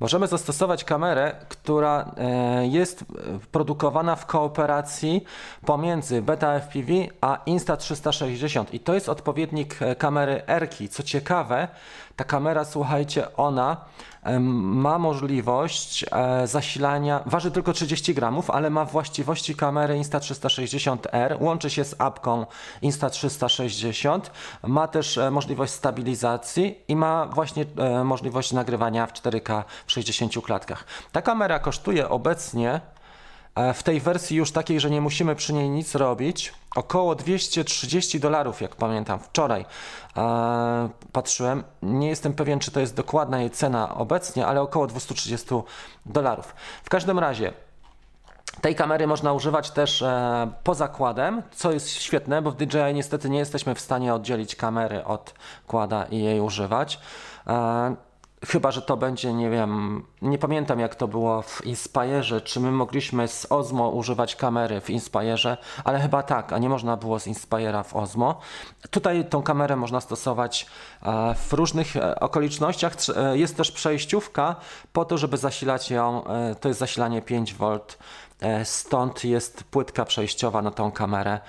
Możemy 0.00 0.26
zastosować 0.26 0.84
kamerę, 0.84 1.36
która 1.48 2.14
e, 2.16 2.66
jest 2.66 3.04
produkowana 3.52 4.16
w 4.16 4.26
kooperacji 4.26 5.24
pomiędzy 5.66 6.22
Beta 6.22 6.60
FPV 6.60 6.92
a 7.20 7.38
Insta360 7.46 8.64
i 8.72 8.80
to 8.80 8.94
jest 8.94 9.08
odpowiednik 9.08 9.82
e, 9.82 9.96
kamery 9.96 10.42
Erki. 10.46 10.88
Co 10.88 11.02
ciekawe, 11.02 11.68
ta 12.16 12.24
kamera, 12.24 12.64
słuchajcie, 12.64 13.36
ona 13.36 13.76
ma 14.30 14.98
możliwość 14.98 16.04
e, 16.12 16.46
zasilania, 16.46 17.22
waży 17.26 17.50
tylko 17.50 17.72
30 17.72 18.14
gramów, 18.14 18.50
ale 18.50 18.70
ma 18.70 18.84
właściwości 18.84 19.54
kamery 19.54 19.94
Insta360R, 19.94 21.42
łączy 21.42 21.70
się 21.70 21.84
z 21.84 21.94
apką 21.98 22.46
Insta360, 22.82 24.20
ma 24.66 24.88
też 24.88 25.18
e, 25.18 25.30
możliwość 25.30 25.72
stabilizacji 25.72 26.78
i 26.88 26.96
ma 26.96 27.26
właśnie 27.26 27.64
e, 27.76 28.04
możliwość 28.04 28.52
nagrywania 28.52 29.06
w 29.06 29.12
4K 29.12 29.61
w 29.86 29.92
60 29.92 30.44
klatkach. 30.44 30.84
Ta 31.12 31.22
kamera 31.22 31.58
kosztuje 31.58 32.08
obecnie 32.08 32.80
w 33.74 33.82
tej 33.82 34.00
wersji 34.00 34.36
już 34.36 34.52
takiej, 34.52 34.80
że 34.80 34.90
nie 34.90 35.00
musimy 35.00 35.36
przy 35.36 35.52
niej 35.52 35.70
nic 35.70 35.94
robić, 35.94 36.52
około 36.76 37.14
230 37.14 38.20
dolarów, 38.20 38.60
jak 38.60 38.76
pamiętam, 38.76 39.18
wczoraj 39.20 39.64
e, 40.16 40.88
patrzyłem. 41.12 41.64
Nie 41.82 42.08
jestem 42.08 42.32
pewien, 42.32 42.58
czy 42.58 42.70
to 42.70 42.80
jest 42.80 42.96
dokładna 42.96 43.40
jej 43.40 43.50
cena 43.50 43.94
obecnie, 43.94 44.46
ale 44.46 44.60
około 44.60 44.86
230 44.86 45.48
dolarów. 46.06 46.54
W 46.84 46.88
każdym 46.88 47.18
razie 47.18 47.52
tej 48.60 48.74
kamery 48.74 49.06
można 49.06 49.32
używać 49.32 49.70
też 49.70 50.02
e, 50.02 50.52
poza 50.64 50.88
kładem, 50.88 51.42
co 51.50 51.72
jest 51.72 51.90
świetne, 51.90 52.42
bo 52.42 52.50
w 52.50 52.56
DJI 52.56 52.94
niestety 52.94 53.30
nie 53.30 53.38
jesteśmy 53.38 53.74
w 53.74 53.80
stanie 53.80 54.14
oddzielić 54.14 54.56
kamery 54.56 55.04
od 55.04 55.34
kłada 55.66 56.04
i 56.04 56.22
jej 56.22 56.40
używać. 56.40 57.00
E, 57.46 57.96
Chyba, 58.46 58.70
że 58.70 58.82
to 58.82 58.96
będzie, 58.96 59.32
nie 59.32 59.50
wiem, 59.50 60.02
nie 60.22 60.38
pamiętam 60.38 60.80
jak 60.80 60.94
to 60.94 61.08
było 61.08 61.42
w 61.42 61.66
Inspire, 61.66 62.40
czy 62.44 62.60
my 62.60 62.70
mogliśmy 62.72 63.28
z 63.28 63.46
Osmo 63.52 63.88
używać 63.88 64.36
kamery 64.36 64.80
w 64.80 64.90
Inspire, 64.90 65.56
ale 65.84 66.00
chyba 66.00 66.22
tak, 66.22 66.52
a 66.52 66.58
nie 66.58 66.68
można 66.68 66.96
było 66.96 67.20
z 67.20 67.26
Inspire'a 67.26 67.84
w 67.84 67.96
Osmo. 67.96 68.40
Tutaj 68.90 69.24
tą 69.24 69.42
kamerę 69.42 69.76
można 69.76 70.00
stosować 70.00 70.66
e, 71.02 71.34
w 71.34 71.52
różnych 71.52 71.96
e, 71.96 72.20
okolicznościach. 72.20 72.96
E, 73.16 73.38
jest 73.38 73.56
też 73.56 73.72
przejściówka 73.72 74.56
po 74.92 75.04
to, 75.04 75.18
żeby 75.18 75.36
zasilać 75.36 75.90
ją, 75.90 76.24
to 76.60 76.68
jest 76.68 76.80
zasilanie 76.80 77.22
5V, 77.22 77.80
stąd 78.64 79.24
jest 79.24 79.64
płytka 79.64 80.04
przejściowa 80.04 80.62
na 80.62 80.70
tą 80.70 80.92
kamerę 80.92 81.40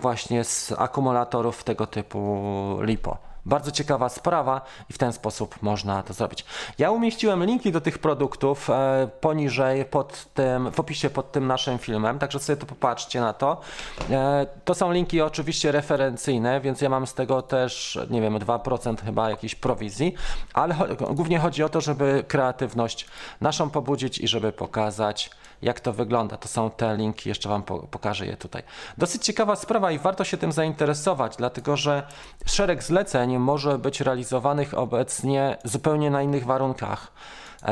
właśnie 0.00 0.44
z 0.44 0.72
akumulatorów 0.72 1.64
tego 1.64 1.86
typu 1.86 2.38
LiPo. 2.82 3.28
Bardzo 3.48 3.70
ciekawa 3.70 4.08
sprawa 4.08 4.60
i 4.90 4.92
w 4.92 4.98
ten 4.98 5.12
sposób 5.12 5.62
można 5.62 6.02
to 6.02 6.14
zrobić. 6.14 6.44
Ja 6.78 6.90
umieściłem 6.90 7.44
linki 7.44 7.72
do 7.72 7.80
tych 7.80 7.98
produktów 7.98 8.70
e, 8.70 9.08
poniżej 9.20 9.84
pod 9.84 10.24
tym, 10.34 10.70
w 10.70 10.80
opisie 10.80 11.10
pod 11.10 11.32
tym 11.32 11.46
naszym 11.46 11.78
filmem, 11.78 12.18
także 12.18 12.38
sobie 12.38 12.56
to 12.56 12.66
popatrzcie 12.66 13.20
na 13.20 13.32
to. 13.32 13.60
E, 14.10 14.46
to 14.64 14.74
są 14.74 14.92
linki 14.92 15.20
oczywiście 15.20 15.72
referencyjne, 15.72 16.60
więc 16.60 16.80
ja 16.80 16.88
mam 16.88 17.06
z 17.06 17.14
tego 17.14 17.42
też, 17.42 17.98
nie 18.10 18.20
wiem, 18.20 18.38
2% 18.38 19.04
chyba 19.04 19.30
jakiejś 19.30 19.54
prowizji, 19.54 20.14
ale 20.54 20.74
głównie 21.10 21.38
chodzi 21.38 21.62
o 21.62 21.68
to, 21.68 21.80
żeby 21.80 22.24
kreatywność 22.28 23.06
naszą 23.40 23.70
pobudzić 23.70 24.18
i 24.18 24.28
żeby 24.28 24.52
pokazać, 24.52 25.30
jak 25.62 25.80
to 25.80 25.92
wygląda. 25.92 26.36
To 26.36 26.48
są 26.48 26.70
te 26.70 26.96
linki, 26.96 27.28
jeszcze 27.28 27.48
Wam 27.48 27.62
pokażę 27.90 28.26
je 28.26 28.36
tutaj. 28.36 28.62
Dosyć 28.98 29.24
ciekawa 29.24 29.56
sprawa 29.56 29.92
i 29.92 29.98
warto 29.98 30.24
się 30.24 30.36
tym 30.36 30.52
zainteresować, 30.52 31.36
dlatego 31.36 31.76
że 31.76 32.02
szereg 32.46 32.82
zleceń 32.82 33.38
może 33.38 33.78
być 33.78 34.00
realizowanych 34.00 34.78
obecnie 34.78 35.56
zupełnie 35.64 36.10
na 36.10 36.22
innych 36.22 36.44
warunkach. 36.44 37.12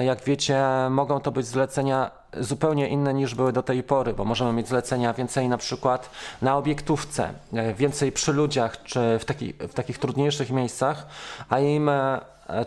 Jak 0.00 0.24
wiecie, 0.24 0.64
mogą 0.90 1.20
to 1.20 1.32
być 1.32 1.46
zlecenia 1.46 2.10
zupełnie 2.40 2.88
inne 2.88 3.14
niż 3.14 3.34
były 3.34 3.52
do 3.52 3.62
tej 3.62 3.82
pory, 3.82 4.12
bo 4.12 4.24
możemy 4.24 4.52
mieć 4.52 4.68
zlecenia 4.68 5.12
więcej 5.12 5.48
na 5.48 5.58
przykład 5.58 6.10
na 6.42 6.56
obiektówce, 6.56 7.32
więcej 7.76 8.12
przy 8.12 8.32
ludziach 8.32 8.82
czy 8.82 9.18
w, 9.18 9.24
taki, 9.24 9.52
w 9.52 9.74
takich 9.74 9.98
trudniejszych 9.98 10.50
miejscach, 10.50 11.06
a 11.48 11.60
im 11.60 11.88
e, 11.88 12.20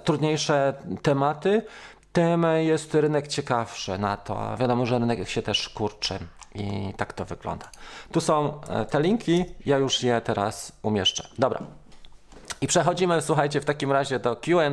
trudniejsze 0.03 0.73
tematy, 1.01 1.62
tym 2.13 2.45
jest 2.60 2.95
rynek 2.95 3.28
ciekawszy 3.28 3.98
na 3.98 4.17
to. 4.17 4.39
A 4.41 4.58
wiadomo, 4.58 4.86
że 4.86 5.00
rynek 5.00 5.30
się 5.30 5.41
też 5.41 5.69
kurczy 5.69 6.19
i 6.56 6.93
tak 6.98 7.13
to 7.13 7.26
wygląda. 7.26 7.69
Tu 8.12 8.22
są 8.22 8.62
e, 8.62 8.86
te 8.86 9.02
linki, 9.02 9.45
ja 9.65 9.78
już 9.78 10.04
je 10.04 10.22
teraz 10.22 10.72
umieszczę. 10.82 11.28
Dobra. 11.39 11.60
I 12.62 12.67
przechodzimy, 12.67 13.22
słuchajcie, 13.22 13.62
w 13.62 13.65
takim 13.65 13.91
razie 13.91 14.19
do 14.19 14.36
QA. 14.36 14.69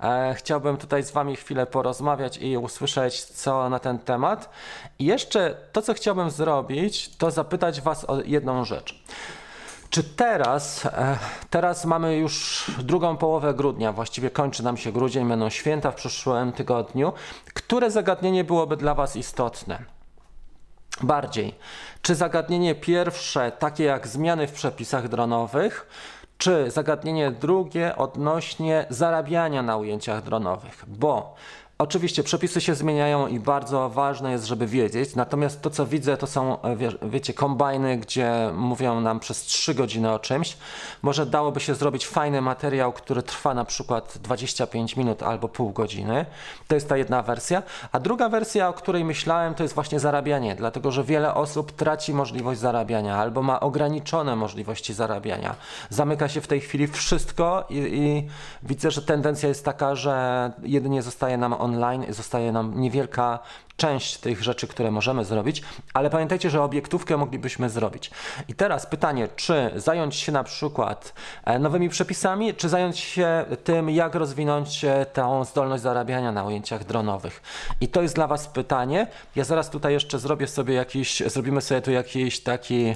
E, 0.00 0.34
chciałbym 0.34 0.76
tutaj 0.76 1.02
z 1.02 1.10
Wami 1.10 1.36
chwilę 1.36 1.66
porozmawiać 1.66 2.38
i 2.38 2.56
usłyszeć, 2.56 3.24
co 3.24 3.68
na 3.68 3.78
ten 3.78 3.98
temat. 3.98 4.50
I 4.98 5.04
jeszcze 5.04 5.56
to, 5.72 5.82
co 5.82 5.94
chciałbym 5.94 6.30
zrobić, 6.30 7.16
to 7.16 7.30
zapytać 7.30 7.80
Was 7.80 8.04
o 8.04 8.22
jedną 8.22 8.64
rzecz. 8.64 9.02
Czy 9.92 10.04
teraz, 10.04 10.86
e, 10.86 11.18
teraz 11.50 11.84
mamy 11.84 12.16
już 12.16 12.64
drugą 12.78 13.16
połowę 13.16 13.54
grudnia, 13.54 13.92
właściwie 13.92 14.30
kończy 14.30 14.64
nam 14.64 14.76
się 14.76 14.92
grudzień, 14.92 15.28
będą 15.28 15.50
święta 15.50 15.90
w 15.90 15.94
przyszłym 15.94 16.52
tygodniu. 16.52 17.12
Które 17.54 17.90
zagadnienie 17.90 18.44
byłoby 18.44 18.76
dla 18.76 18.94
Was 18.94 19.16
istotne? 19.16 19.78
Bardziej. 21.02 21.54
Czy 22.02 22.14
zagadnienie 22.14 22.74
pierwsze, 22.74 23.52
takie 23.58 23.84
jak 23.84 24.06
zmiany 24.06 24.46
w 24.46 24.52
przepisach 24.52 25.08
dronowych, 25.08 25.86
czy 26.38 26.70
zagadnienie 26.70 27.30
drugie 27.30 27.96
odnośnie 27.96 28.86
zarabiania 28.90 29.62
na 29.62 29.76
ujęciach 29.76 30.22
dronowych? 30.22 30.84
Bo 30.86 31.34
Oczywiście 31.82 32.22
przepisy 32.22 32.60
się 32.60 32.74
zmieniają 32.74 33.26
i 33.26 33.40
bardzo 33.40 33.88
ważne 33.88 34.32
jest, 34.32 34.44
żeby 34.44 34.66
wiedzieć. 34.66 35.16
Natomiast 35.16 35.62
to, 35.62 35.70
co 35.70 35.86
widzę, 35.86 36.16
to 36.16 36.26
są, 36.26 36.62
e, 36.62 36.76
wie, 36.76 36.92
wiecie, 37.02 37.34
kombajny, 37.34 37.96
gdzie 37.96 38.50
mówią 38.54 39.00
nam 39.00 39.20
przez 39.20 39.40
3 39.40 39.74
godziny 39.74 40.12
o 40.12 40.18
czymś. 40.18 40.56
Może 41.02 41.26
dałoby 41.26 41.60
się 41.60 41.74
zrobić 41.74 42.06
fajny 42.06 42.40
materiał, 42.40 42.92
który 42.92 43.22
trwa 43.22 43.54
na 43.54 43.64
przykład 43.64 44.18
25 44.22 44.96
minut 44.96 45.22
albo 45.22 45.48
pół 45.48 45.70
godziny. 45.70 46.26
To 46.68 46.74
jest 46.74 46.88
ta 46.88 46.96
jedna 46.96 47.22
wersja. 47.22 47.62
A 47.92 48.00
druga 48.00 48.28
wersja, 48.28 48.68
o 48.68 48.72
której 48.72 49.04
myślałem, 49.04 49.54
to 49.54 49.62
jest 49.62 49.74
właśnie 49.74 50.00
zarabianie, 50.00 50.54
dlatego 50.54 50.90
że 50.90 51.04
wiele 51.04 51.34
osób 51.34 51.72
traci 51.72 52.14
możliwość 52.14 52.60
zarabiania 52.60 53.16
albo 53.16 53.42
ma 53.42 53.60
ograniczone 53.60 54.36
możliwości 54.36 54.94
zarabiania. 54.94 55.54
Zamyka 55.90 56.28
się 56.28 56.40
w 56.40 56.46
tej 56.46 56.60
chwili 56.60 56.86
wszystko 56.86 57.64
i, 57.70 57.76
i 57.76 58.28
widzę, 58.62 58.90
że 58.90 59.02
tendencja 59.02 59.48
jest 59.48 59.64
taka, 59.64 59.94
że 59.94 60.52
jedynie 60.62 61.02
zostaje 61.02 61.36
nam 61.36 61.52
on 61.52 61.71
online 61.74 62.06
zostaje 62.08 62.52
nam 62.52 62.80
niewielka 62.80 63.38
część 63.76 64.16
tych 64.16 64.42
rzeczy, 64.42 64.68
które 64.68 64.90
możemy 64.90 65.24
zrobić, 65.24 65.62
ale 65.94 66.10
pamiętajcie, 66.10 66.50
że 66.50 66.62
obiektówkę 66.62 67.16
moglibyśmy 67.16 67.70
zrobić. 67.70 68.10
I 68.48 68.54
teraz 68.54 68.86
pytanie, 68.86 69.28
czy 69.36 69.70
zająć 69.76 70.16
się 70.16 70.32
na 70.32 70.44
przykład 70.44 71.12
e, 71.44 71.58
nowymi 71.58 71.88
przepisami, 71.88 72.54
czy 72.54 72.68
zająć 72.68 72.98
się 72.98 73.44
tym, 73.64 73.90
jak 73.90 74.14
rozwinąć 74.14 74.84
e, 74.84 75.06
tę 75.06 75.44
zdolność 75.44 75.82
zarabiania 75.82 76.32
na 76.32 76.44
ujęciach 76.44 76.84
dronowych. 76.84 77.42
I 77.80 77.88
to 77.88 78.02
jest 78.02 78.14
dla 78.14 78.26
Was 78.26 78.46
pytanie. 78.46 79.06
Ja 79.36 79.44
zaraz 79.44 79.70
tutaj 79.70 79.92
jeszcze 79.92 80.18
zrobię 80.18 80.46
sobie 80.46 80.74
jakiś, 80.74 81.22
zrobimy 81.26 81.60
sobie 81.60 81.82
tu 81.82 81.90
jakiś 81.90 82.40
taki 82.40 82.94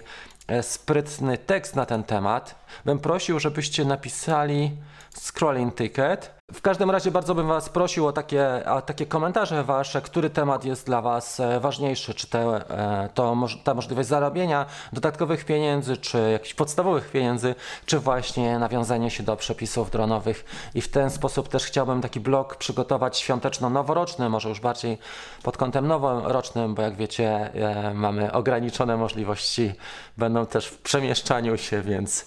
e, 0.48 0.62
sprytny 0.62 1.38
tekst 1.38 1.76
na 1.76 1.86
ten 1.86 2.04
temat. 2.04 2.54
Bym 2.84 2.98
prosił, 2.98 3.38
żebyście 3.40 3.84
napisali 3.84 4.70
scrolling 5.16 5.74
ticket 5.74 6.35
w 6.52 6.60
każdym 6.62 6.90
razie 6.90 7.10
bardzo 7.10 7.34
bym 7.34 7.46
Was 7.46 7.68
prosił 7.68 8.06
o 8.06 8.12
takie, 8.12 8.62
o 8.66 8.82
takie 8.82 9.06
komentarze 9.06 9.64
Wasze, 9.64 10.02
który 10.02 10.30
temat 10.30 10.64
jest 10.64 10.86
dla 10.86 11.02
Was 11.02 11.40
e, 11.40 11.60
ważniejszy, 11.60 12.14
czy 12.14 12.26
te, 12.26 12.70
e, 12.70 13.08
to, 13.14 13.36
ta 13.64 13.74
możliwość 13.74 14.08
zarobienia 14.08 14.66
dodatkowych 14.92 15.44
pieniędzy, 15.44 15.96
czy 15.96 16.30
jakichś 16.32 16.54
podstawowych 16.54 17.10
pieniędzy, 17.10 17.54
czy 17.86 17.98
właśnie 17.98 18.58
nawiązanie 18.58 19.10
się 19.10 19.22
do 19.22 19.36
przepisów 19.36 19.90
dronowych. 19.90 20.44
I 20.74 20.80
w 20.80 20.88
ten 20.88 21.10
sposób 21.10 21.48
też 21.48 21.64
chciałbym 21.64 22.00
taki 22.00 22.20
blog 22.20 22.56
przygotować 22.56 23.18
świąteczno-noworoczny, 23.18 24.28
może 24.28 24.48
już 24.48 24.60
bardziej 24.60 24.98
pod 25.42 25.56
kątem 25.56 25.86
noworocznym, 25.86 26.74
bo 26.74 26.82
jak 26.82 26.96
wiecie 26.96 27.54
e, 27.54 27.94
mamy 27.94 28.32
ograniczone 28.32 28.96
możliwości, 28.96 29.72
będą 30.16 30.46
też 30.46 30.66
w 30.66 30.78
przemieszczaniu 30.78 31.58
się, 31.58 31.82
więc 31.82 32.24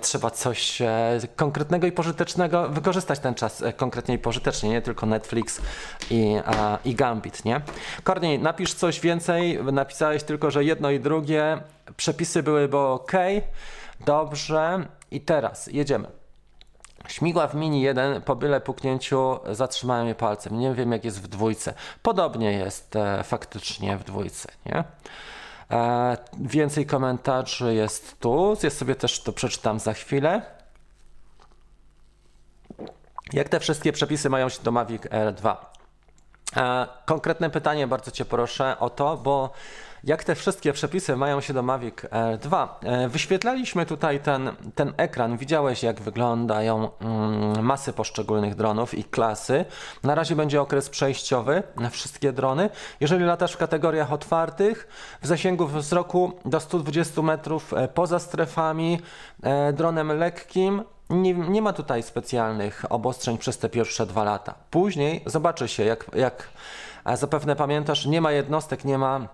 trzeba 0.00 0.30
coś 0.30 0.82
konkretnego 1.36 1.86
i 1.86 1.92
pożytecznego 1.92 2.68
wykorzystać 2.68 3.18
ten 3.18 3.34
czas 3.34 3.41
czas 3.42 3.62
e, 3.62 3.72
konkretnie 3.72 4.14
i 4.14 4.18
pożytecznie, 4.18 4.70
nie 4.70 4.82
tylko 4.82 5.06
Netflix 5.06 5.60
i, 6.10 6.36
a, 6.46 6.78
i 6.84 6.94
Gambit, 6.94 7.44
nie? 7.44 7.60
Korniej, 8.04 8.38
napisz 8.38 8.74
coś 8.74 9.00
więcej, 9.00 9.58
napisałeś 9.72 10.22
tylko, 10.22 10.50
że 10.50 10.64
jedno 10.64 10.90
i 10.90 11.00
drugie, 11.00 11.58
przepisy 11.96 12.42
byłyby 12.42 12.78
ok, 12.78 13.12
dobrze 14.06 14.86
i 15.10 15.20
teraz 15.20 15.66
jedziemy. 15.66 16.08
Śmigła 17.08 17.46
w 17.46 17.54
Mini 17.54 17.82
1 17.82 18.22
po 18.22 18.36
byle 18.36 18.60
puknięciu 18.60 19.38
zatrzymałem 19.52 20.08
je 20.08 20.14
palcem. 20.14 20.58
Nie 20.58 20.74
wiem 20.74 20.92
jak 20.92 21.04
jest 21.04 21.22
w 21.22 21.28
dwójce. 21.28 21.74
Podobnie 22.02 22.52
jest 22.52 22.96
e, 22.96 23.24
faktycznie 23.24 23.96
w 23.96 24.04
dwójce, 24.04 24.48
nie? 24.66 24.84
E, 25.70 26.16
więcej 26.40 26.86
komentarzy 26.86 27.74
jest 27.74 28.20
tu. 28.20 28.56
Ja 28.62 28.70
sobie 28.70 28.94
też 28.94 29.22
to 29.22 29.32
przeczytam 29.32 29.80
za 29.80 29.92
chwilę. 29.92 30.61
Jak 33.32 33.48
te 33.48 33.60
wszystkie 33.60 33.92
przepisy 33.92 34.30
mają 34.30 34.48
się 34.48 34.62
do 34.62 34.72
Mavic 34.72 35.02
Air 35.10 35.32
2? 35.34 35.72
E, 36.56 36.86
konkretne 37.06 37.50
pytanie, 37.50 37.86
bardzo 37.86 38.10
Cię 38.10 38.24
proszę 38.24 38.76
o 38.78 38.90
to, 38.90 39.16
bo 39.16 39.50
jak 40.04 40.24
te 40.24 40.34
wszystkie 40.34 40.72
przepisy 40.72 41.16
mają 41.16 41.40
się 41.40 41.52
do 41.52 41.62
Mavic 41.62 41.94
Air 42.10 42.38
2? 42.38 42.80
E, 42.82 43.08
wyświetlaliśmy 43.08 43.86
tutaj 43.86 44.20
ten, 44.20 44.50
ten 44.74 44.92
ekran, 44.96 45.36
widziałeś 45.36 45.82
jak 45.82 46.00
wyglądają 46.00 46.90
mm, 47.00 47.64
masy 47.64 47.92
poszczególnych 47.92 48.54
dronów 48.54 48.94
i 48.94 49.04
klasy. 49.04 49.64
Na 50.02 50.14
razie 50.14 50.36
będzie 50.36 50.60
okres 50.60 50.88
przejściowy 50.88 51.62
na 51.76 51.90
wszystkie 51.90 52.32
drony. 52.32 52.70
Jeżeli 53.00 53.24
latasz 53.24 53.52
w 53.52 53.56
kategoriach 53.56 54.12
otwartych, 54.12 54.88
w 55.22 55.26
zasięgu 55.26 55.66
wzroku 55.66 56.32
do 56.44 56.60
120 56.60 57.22
metrów 57.22 57.74
e, 57.74 57.88
poza 57.88 58.18
strefami, 58.18 59.00
dronem 59.72 60.18
lekkim, 60.18 60.82
nie, 61.12 61.34
nie, 61.34 61.62
ma 61.62 61.72
tutaj 61.72 62.02
specjalnych 62.02 62.84
obostrzeń 62.88 63.38
przez 63.38 63.58
te 63.58 63.68
pierwsze 63.68 64.06
dwa 64.06 64.24
lata. 64.24 64.54
Później 64.70 65.22
zobaczy 65.26 65.68
się, 65.68 65.84
jak, 65.84 66.10
jak 66.14 66.48
zapewne 67.14 67.56
pamiętasz, 67.56 68.06
nie 68.06 68.20
ma 68.20 68.32
jednostek, 68.32 68.84
nie 68.84 68.98
ma 68.98 69.28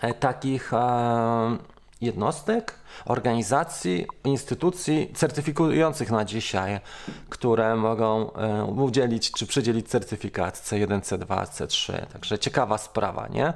e, 0.00 0.14
takich 0.14 0.74
e, 0.74 1.58
jednostek, 2.00 2.74
organizacji, 3.04 4.06
instytucji 4.24 5.12
certyfikujących 5.14 6.10
na 6.10 6.24
dzisiaj, 6.24 6.80
które 7.28 7.76
mogą 7.76 8.32
e, 8.32 8.64
udzielić 8.64 9.32
czy 9.32 9.46
przydzielić 9.46 9.88
certyfikat 9.88 10.56
C1, 10.56 11.00
C2, 11.00 11.46
C3. 11.46 12.06
Także 12.06 12.38
ciekawa 12.38 12.78
sprawa, 12.78 13.28
nie? 13.28 13.52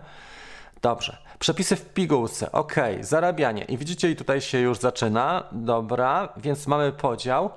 Dobrze. 0.83 1.26
Przepisy 1.39 1.77
w 1.77 1.85
pigułce. 1.85 2.53
Ok, 2.53 2.75
zarabianie. 3.01 3.65
I 3.65 3.79
widzicie, 3.79 4.11
i 4.11 4.17
tutaj 4.17 4.41
się 4.41 4.59
już 4.59 4.79
zaczyna. 4.79 5.45
Dobra, 5.53 6.29
więc 6.37 6.67
mamy 6.67 6.93
podział. 6.93 7.51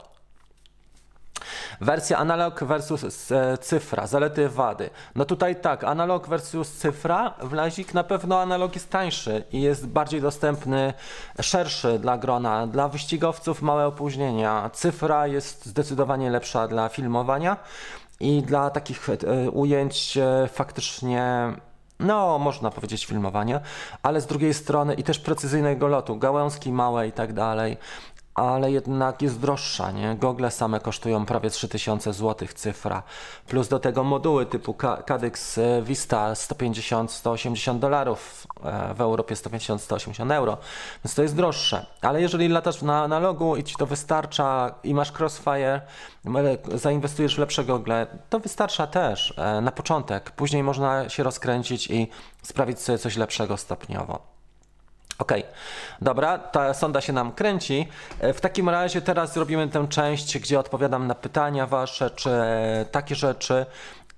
Wersja 1.82 2.18
analog 2.18 2.64
versus 2.64 3.32
e, 3.32 3.58
cyfra, 3.58 4.08
zalety, 4.08 4.50
wady. 4.50 4.90
No 5.16 5.26
tutaj 5.26 5.62
tak, 5.62 5.84
analog 5.84 6.28
versus 6.28 6.72
cyfra, 6.72 7.34
wlazik 7.42 7.94
na 7.94 8.04
pewno 8.04 8.40
analog 8.40 8.76
jest 8.76 8.90
tańszy 8.90 9.44
i 9.52 9.62
jest 9.62 9.88
bardziej 9.88 10.22
dostępny, 10.22 10.94
szerszy 11.42 12.00
dla 12.00 12.18
grona. 12.18 12.68
Dla 12.68 12.88
wyścigowców 12.88 13.62
małe 13.62 13.86
opóźnienia. 13.86 14.70
Cyfra 14.74 15.28
jest 15.28 15.66
zdecydowanie 15.66 16.30
lepsza 16.30 16.68
dla 16.68 16.90
filmowania 16.90 17.58
i 18.20 18.42
dla 18.42 18.70
takich 18.70 19.10
e, 19.10 19.52
ujęć 19.52 20.18
e, 20.18 20.48
faktycznie 20.54 21.54
no, 22.00 22.40
można 22.40 22.72
powiedzieć 22.72 23.06
filmowania, 23.06 23.62
ale 24.04 24.22
z 24.22 24.26
drugiej 24.28 24.54
strony 24.54 24.94
i 24.94 25.04
też 25.04 25.20
precyzyjnego 25.20 25.88
lotu, 25.88 26.16
gałązki 26.18 26.72
małe 26.72 27.08
i 27.08 27.12
tak 27.12 27.34
dalej 27.34 27.78
ale 28.40 28.72
jednak 28.72 29.22
jest 29.22 29.40
droższa, 29.40 29.92
nie? 29.92 30.16
Gogle 30.16 30.52
same 30.52 30.80
kosztują 30.80 31.26
prawie 31.26 31.50
3000 31.50 32.14
zł 32.14 32.48
cyfra, 32.56 33.04
plus 33.48 33.68
do 33.68 33.80
tego 33.80 34.04
moduły 34.04 34.46
typu 34.46 34.76
Cadyx 35.06 35.58
e, 35.58 35.82
Vista 35.82 36.34
150-180 36.34 37.80
dolarów, 37.80 38.48
e, 38.64 38.94
w 38.94 39.02
Europie 39.02 39.36
150-180 39.36 40.34
euro, 40.34 40.58
więc 41.06 41.16
to 41.16 41.22
jest 41.22 41.36
droższe. 41.36 41.86
Ale 42.02 42.22
jeżeli 42.22 42.48
latasz 42.48 42.82
na 42.82 43.04
analogu 43.04 43.56
i 43.56 43.64
ci 43.64 43.76
to 43.76 43.86
wystarcza 43.86 44.76
i 44.84 44.94
masz 44.94 45.12
crossfire, 45.20 45.82
zainwestujesz 46.76 47.36
w 47.36 47.40
lepsze 47.40 47.66
gogle, 47.66 48.08
to 48.30 48.40
wystarcza 48.40 48.88
też 48.88 49.34
e, 49.38 49.62
na 49.62 49.72
początek. 49.72 50.32
Później 50.32 50.64
można 50.64 51.10
się 51.10 51.24
rozkręcić 51.24 51.88
i 51.90 52.08
sprawić 52.44 52.80
sobie 52.80 52.98
coś 52.98 53.18
lepszego 53.18 53.58
stopniowo. 53.58 54.29
Ok, 55.20 55.32
dobra, 56.02 56.38
ta 56.38 56.74
sonda 56.74 57.02
się 57.02 57.14
nam 57.14 57.32
kręci. 57.32 57.88
E, 58.20 58.34
w 58.34 58.42
takim 58.42 58.70
razie 58.70 59.02
teraz 59.02 59.34
zrobimy 59.34 59.68
tę 59.68 59.88
część, 59.88 60.40
gdzie 60.40 60.60
odpowiadam 60.60 61.08
na 61.08 61.16
pytania 61.16 61.68
wasze, 61.68 62.12
czy 62.12 62.32
takie 62.92 63.16
rzeczy. 63.16 63.66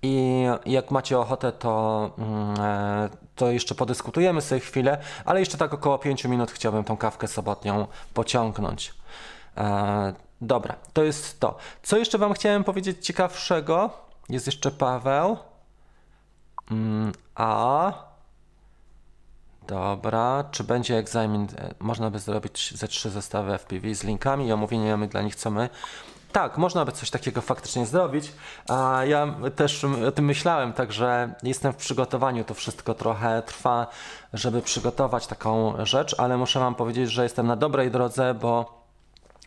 I 0.02 0.44
jak 0.66 0.92
macie 0.92 1.20
ochotę, 1.20 1.52
to, 1.52 2.10
mm, 2.18 2.60
e, 2.60 3.10
to 3.36 3.52
jeszcze 3.52 3.76
podyskutujemy 3.76 4.42
sobie 4.42 4.62
chwilę, 4.62 4.98
ale 5.26 5.40
jeszcze 5.40 5.58
tak 5.58 5.74
około 5.74 6.00
5 6.00 6.26
minut 6.26 6.52
chciałbym 6.52 6.84
tą 6.84 6.98
kawkę 6.98 7.28
sobotnią 7.28 7.88
pociągnąć. 8.14 8.94
E, 9.58 10.14
dobra, 10.42 10.76
to 10.94 11.04
jest 11.04 11.40
to. 11.40 11.58
Co 11.84 11.98
jeszcze 11.98 12.18
Wam 12.18 12.34
chciałem 12.34 12.64
powiedzieć 12.64 13.06
ciekawszego? 13.06 13.90
Jest 14.30 14.46
jeszcze 14.46 14.72
Paweł. 14.72 15.38
Mm, 16.72 17.12
a. 17.36 18.11
Dobra, 19.72 20.44
czy 20.52 20.64
będzie 20.64 20.98
egzamin? 20.98 21.48
E, 21.58 21.74
można 21.80 22.10
by 22.10 22.20
zrobić 22.20 22.74
ze 22.76 22.88
trzy 22.88 23.10
zestawy 23.10 23.58
FPV 23.58 23.96
z 23.96 24.04
linkami 24.04 24.48
i 24.48 24.52
omówieniami 24.52 25.08
dla 25.08 25.22
nich, 25.22 25.36
co 25.36 25.52
my. 25.52 25.70
Tak, 26.32 26.58
można 26.58 26.86
by 26.86 26.92
coś 26.92 27.10
takiego 27.10 27.42
faktycznie 27.42 27.86
zrobić. 27.86 28.32
A 28.70 29.02
ja 29.06 29.36
też 29.56 29.84
o 30.08 30.12
tym 30.12 30.26
myślałem, 30.26 30.74
także 30.74 31.34
jestem 31.44 31.74
w 31.74 31.76
przygotowaniu. 31.76 32.44
To 32.44 32.54
wszystko 32.54 32.94
trochę 32.94 33.42
trwa, 33.42 33.88
żeby 34.34 34.62
przygotować 34.62 35.28
taką 35.28 35.74
rzecz, 35.86 36.16
ale 36.18 36.38
muszę 36.38 36.60
Wam 36.60 36.76
powiedzieć, 36.76 37.12
że 37.12 37.24
jestem 37.24 37.48
na 37.48 37.56
dobrej 37.56 37.92
drodze, 37.92 38.34
bo 38.34 38.81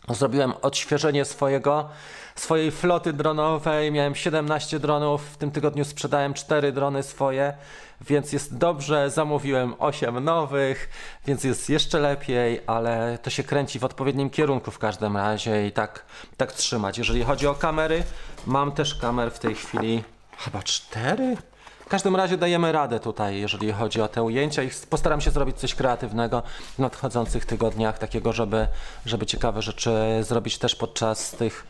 zrobiłem 0.09 0.53
odświeżenie 0.61 1.25
swojego 1.25 1.89
swojej 2.35 2.71
floty 2.71 3.13
dronowej. 3.13 3.91
Miałem 3.91 4.15
17 4.15 4.79
dronów, 4.79 5.29
w 5.29 5.37
tym 5.37 5.51
tygodniu 5.51 5.85
sprzedałem 5.85 6.33
4 6.33 6.71
drony 6.71 7.03
swoje, 7.03 7.53
więc 8.01 8.33
jest 8.33 8.57
dobrze. 8.57 9.09
Zamówiłem 9.09 9.75
8 9.79 10.23
nowych, 10.23 10.89
więc 11.25 11.43
jest 11.43 11.69
jeszcze 11.69 11.99
lepiej, 11.99 12.61
ale 12.67 13.17
to 13.21 13.29
się 13.29 13.43
kręci 13.43 13.79
w 13.79 13.83
odpowiednim 13.83 14.29
kierunku 14.29 14.71
w 14.71 14.79
każdym 14.79 15.17
razie 15.17 15.67
i 15.67 15.71
tak, 15.71 16.05
tak 16.37 16.51
trzymać. 16.51 16.97
Jeżeli 16.97 17.23
chodzi 17.23 17.47
o 17.47 17.55
kamery, 17.55 18.03
mam 18.47 18.71
też 18.71 18.95
kamer 18.95 19.31
w 19.31 19.39
tej 19.39 19.55
chwili 19.55 20.03
chyba 20.37 20.63
4. 20.63 21.37
W 21.85 21.89
każdym 21.89 22.15
razie 22.15 22.37
dajemy 22.37 22.71
radę 22.71 22.99
tutaj, 22.99 23.39
jeżeli 23.39 23.71
chodzi 23.71 24.01
o 24.01 24.07
te 24.07 24.23
ujęcia 24.23 24.63
i 24.63 24.69
postaram 24.89 25.21
się 25.21 25.31
zrobić 25.31 25.57
coś 25.57 25.75
kreatywnego 25.75 26.43
w 26.75 26.79
nadchodzących 26.79 27.45
tygodniach, 27.45 27.97
takiego, 27.97 28.33
żeby, 28.33 28.67
żeby 29.05 29.25
ciekawe 29.25 29.61
rzeczy 29.61 29.91
zrobić 30.21 30.57
też 30.57 30.75
podczas 30.75 31.31
tych 31.31 31.67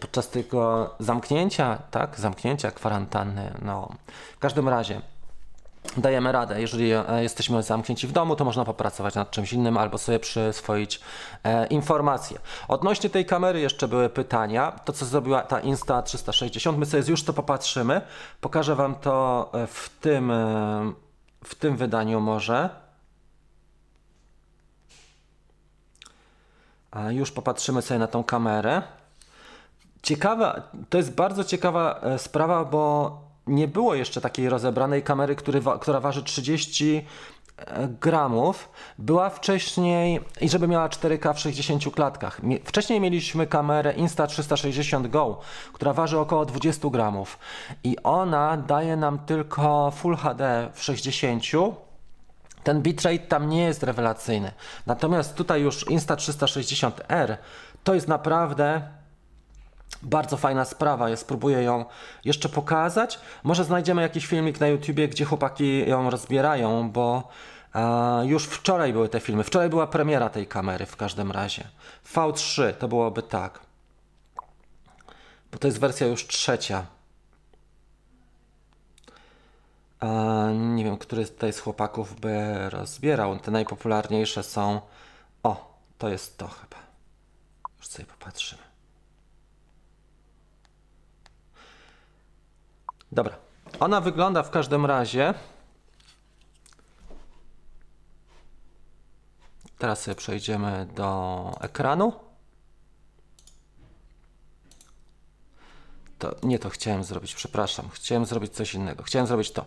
podczas 0.00 0.28
tego 0.28 0.94
zamknięcia, 0.98 1.78
tak, 1.90 2.20
zamknięcia 2.20 2.70
kwarantanny, 2.70 3.54
no, 3.62 3.88
w 4.36 4.38
każdym 4.38 4.68
razie 4.68 5.00
dajemy 5.96 6.32
radę. 6.32 6.60
Jeżeli 6.60 6.92
e, 6.92 7.04
jesteśmy 7.22 7.62
zamknięci 7.62 8.06
w 8.06 8.12
domu, 8.12 8.36
to 8.36 8.44
można 8.44 8.64
popracować 8.64 9.14
nad 9.14 9.30
czymś 9.30 9.52
innym 9.52 9.76
albo 9.76 9.98
sobie 9.98 10.18
przyswoić 10.18 11.00
e, 11.44 11.66
informacje. 11.66 12.38
Odnośnie 12.68 13.10
tej 13.10 13.26
kamery 13.26 13.60
jeszcze 13.60 13.88
były 13.88 14.08
pytania. 14.08 14.72
To, 14.72 14.92
co 14.92 15.04
zrobiła 15.06 15.42
ta 15.42 15.60
Insta360, 15.60 16.78
my 16.78 16.86
sobie 16.86 17.02
już 17.08 17.22
to 17.22 17.32
popatrzymy. 17.32 18.00
Pokażę 18.40 18.74
Wam 18.74 18.94
to 18.94 19.50
e, 19.54 19.66
w 19.66 19.90
tym, 20.00 20.30
e, 20.30 20.92
w 21.44 21.54
tym 21.54 21.76
wydaniu 21.76 22.20
może. 22.20 22.70
A 26.90 27.10
już 27.10 27.30
popatrzymy 27.30 27.82
sobie 27.82 27.98
na 27.98 28.06
tą 28.06 28.24
kamerę. 28.24 28.82
Ciekawa, 30.02 30.62
to 30.90 30.98
jest 30.98 31.14
bardzo 31.14 31.44
ciekawa 31.44 32.00
sprawa, 32.18 32.64
bo 32.64 33.23
nie 33.46 33.68
było 33.68 33.94
jeszcze 33.94 34.20
takiej 34.20 34.48
rozebranej 34.48 35.02
kamery, 35.02 35.36
który, 35.36 35.60
która 35.80 36.00
waży 36.00 36.22
30 36.22 37.06
e, 37.56 37.88
gramów. 38.00 38.68
Była 38.98 39.30
wcześniej, 39.30 40.20
i 40.40 40.48
żeby 40.48 40.68
miała 40.68 40.88
4K 40.88 41.34
w 41.34 41.38
60 41.38 41.94
klatkach. 41.94 42.40
Wcześniej 42.64 43.00
mieliśmy 43.00 43.46
kamerę 43.46 43.94
Insta360 43.94 45.08
Go, 45.08 45.40
która 45.72 45.92
waży 45.92 46.18
około 46.18 46.44
20 46.44 46.88
gramów. 46.88 47.38
I 47.84 47.96
ona 48.02 48.56
daje 48.56 48.96
nam 48.96 49.18
tylko 49.18 49.90
Full 49.90 50.16
HD 50.16 50.70
w 50.74 50.82
60 50.82 51.42
ten 52.64 52.82
bitrate 52.82 53.18
tam 53.18 53.48
nie 53.48 53.62
jest 53.62 53.82
rewelacyjny. 53.82 54.52
Natomiast 54.86 55.34
tutaj 55.34 55.62
już 55.62 55.86
Insta360R 55.86 57.36
to 57.84 57.94
jest 57.94 58.08
naprawdę 58.08 58.82
bardzo 60.02 60.36
fajna 60.36 60.64
sprawa 60.64 61.10
jest, 61.10 61.22
spróbuję 61.22 61.62
ją 61.62 61.84
jeszcze 62.24 62.48
pokazać. 62.48 63.20
Może 63.42 63.64
znajdziemy 63.64 64.02
jakiś 64.02 64.26
filmik 64.26 64.60
na 64.60 64.66
YouTubie, 64.66 65.08
gdzie 65.08 65.24
chłopaki 65.24 65.88
ją 65.88 66.10
rozbierają, 66.10 66.90
bo 66.90 67.28
e, 67.74 68.26
już 68.26 68.44
wczoraj 68.44 68.92
były 68.92 69.08
te 69.08 69.20
filmy. 69.20 69.44
Wczoraj 69.44 69.68
była 69.68 69.86
premiera 69.86 70.28
tej 70.28 70.46
kamery 70.46 70.86
w 70.86 70.96
każdym 70.96 71.30
razie. 71.32 71.64
V3 72.14 72.74
to 72.74 72.88
byłoby 72.88 73.22
tak. 73.22 73.60
Bo 75.52 75.58
to 75.58 75.68
jest 75.68 75.80
wersja 75.80 76.06
już 76.06 76.26
trzecia. 76.26 76.86
E, 80.02 80.52
nie 80.54 80.84
wiem, 80.84 80.98
który 80.98 81.26
tutaj 81.26 81.52
z 81.52 81.60
chłopaków 81.60 82.20
by 82.20 82.56
rozbierał. 82.70 83.38
Te 83.38 83.50
najpopularniejsze 83.50 84.42
są. 84.42 84.80
O, 85.42 85.78
to 85.98 86.08
jest 86.08 86.38
to 86.38 86.48
chyba. 86.48 86.76
Już 87.78 87.88
sobie 87.88 88.06
popatrzymy. 88.06 88.63
Dobra. 93.14 93.36
Ona 93.80 94.00
wygląda 94.00 94.42
w 94.42 94.50
każdym 94.50 94.86
razie. 94.86 95.34
Teraz 99.78 100.02
sobie 100.02 100.14
przejdziemy 100.14 100.86
do 100.94 101.50
ekranu. 101.60 102.12
to 106.18 106.34
nie 106.42 106.58
to 106.58 106.70
chciałem 106.70 107.04
zrobić, 107.04 107.34
przepraszam. 107.34 107.88
Chciałem 107.92 108.26
zrobić 108.26 108.52
coś 108.52 108.74
innego. 108.74 109.02
Chciałem 109.02 109.26
zrobić 109.26 109.50
to. 109.50 109.64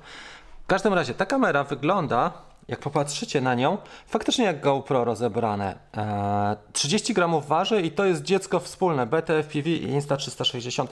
W 0.64 0.68
każdym 0.68 0.94
razie 0.94 1.14
ta 1.14 1.26
kamera 1.26 1.64
wygląda, 1.64 2.34
jak 2.68 2.80
popatrzycie 2.80 3.42
na 3.42 3.56
nią, 3.56 3.78
faktycznie 4.08 4.46
jak 4.46 4.62
GoPro 4.62 5.04
rozebrane. 5.06 5.78
Eee, 5.94 6.56
30 6.74 7.14
gramów 7.14 7.48
waży 7.48 7.82
i 7.82 7.92
to 7.92 8.06
jest 8.06 8.24
dziecko 8.24 8.60
wspólne 8.60 9.06
BTFPV 9.06 9.70
i 9.70 9.88
Insta360 9.88 10.88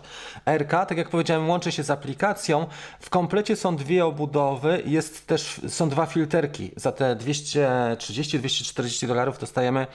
RK. 0.46 0.86
Tak 0.86 0.98
jak 0.98 1.10
powiedziałem, 1.10 1.50
łączy 1.50 1.72
się 1.72 1.84
z 1.84 1.90
aplikacją. 1.90 2.68
W 3.00 3.10
komplecie 3.10 3.56
są 3.56 3.76
dwie 3.76 4.06
obudowy, 4.06 4.84
jest 4.86 5.28
też, 5.28 5.62
są 5.68 5.90
dwa 5.90 6.06
filterki. 6.06 6.72
Za 6.76 6.92
te 6.92 7.16
230-240 7.16 9.08
dolarów 9.08 9.40
dostajemy 9.40 9.88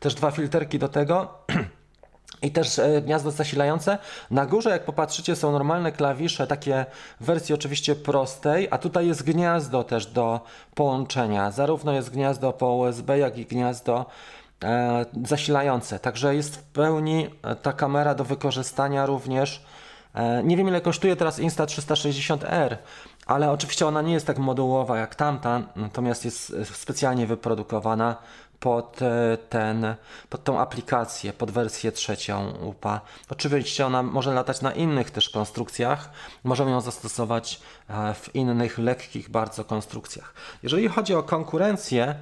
też 0.00 0.14
dwa 0.14 0.30
filterki 0.30 0.78
do 0.78 0.88
tego. 0.88 1.34
I 2.42 2.50
też 2.50 2.78
e, 2.78 3.02
gniazdo 3.02 3.30
zasilające. 3.30 3.98
Na 4.30 4.46
górze, 4.46 4.70
jak 4.70 4.84
popatrzycie, 4.84 5.36
są 5.36 5.52
normalne 5.52 5.92
klawisze, 5.92 6.46
takie 6.46 6.86
w 7.20 7.24
wersji 7.24 7.54
oczywiście 7.54 7.94
prostej, 7.96 8.68
a 8.70 8.78
tutaj 8.78 9.06
jest 9.06 9.22
gniazdo 9.22 9.84
też 9.84 10.06
do 10.06 10.40
połączenia. 10.74 11.50
Zarówno 11.50 11.92
jest 11.92 12.10
gniazdo 12.10 12.52
po 12.52 12.74
USB, 12.74 13.18
jak 13.18 13.38
i 13.38 13.46
gniazdo 13.46 14.06
e, 14.64 15.06
zasilające. 15.24 15.98
Także 15.98 16.34
jest 16.34 16.56
w 16.56 16.62
pełni 16.62 17.30
e, 17.42 17.56
ta 17.56 17.72
kamera 17.72 18.14
do 18.14 18.24
wykorzystania 18.24 19.06
również. 19.06 19.64
E, 20.14 20.42
nie 20.42 20.56
wiem 20.56 20.68
ile 20.68 20.80
kosztuje 20.80 21.16
teraz 21.16 21.40
Insta360R, 21.40 22.76
ale 23.26 23.50
oczywiście 23.50 23.86
ona 23.86 24.02
nie 24.02 24.12
jest 24.12 24.26
tak 24.26 24.38
modułowa 24.38 24.98
jak 24.98 25.14
tamta, 25.14 25.62
natomiast 25.76 26.24
jest 26.24 26.50
e, 26.60 26.64
specjalnie 26.64 27.26
wyprodukowana 27.26 28.16
pod, 28.60 29.02
e, 29.02 29.38
ten, 29.48 29.94
pod 30.28 30.44
tą 30.44 30.60
aplikację, 30.60 31.32
pod 31.32 31.50
wersję 31.50 31.92
trzecią 31.92 32.50
UPA. 32.50 33.00
Oczywiście 33.30 33.86
ona 33.86 34.02
może 34.02 34.34
latać 34.34 34.62
na 34.62 34.72
innych 34.72 35.10
też 35.10 35.28
konstrukcjach, 35.28 36.10
możemy 36.44 36.70
ją 36.70 36.80
zastosować 36.80 37.60
e, 37.88 38.14
w 38.14 38.34
innych 38.34 38.78
lekkich 38.78 39.30
bardzo 39.30 39.64
konstrukcjach. 39.64 40.34
Jeżeli 40.62 40.88
chodzi 40.88 41.14
o 41.14 41.22
konkurencję, 41.22 42.14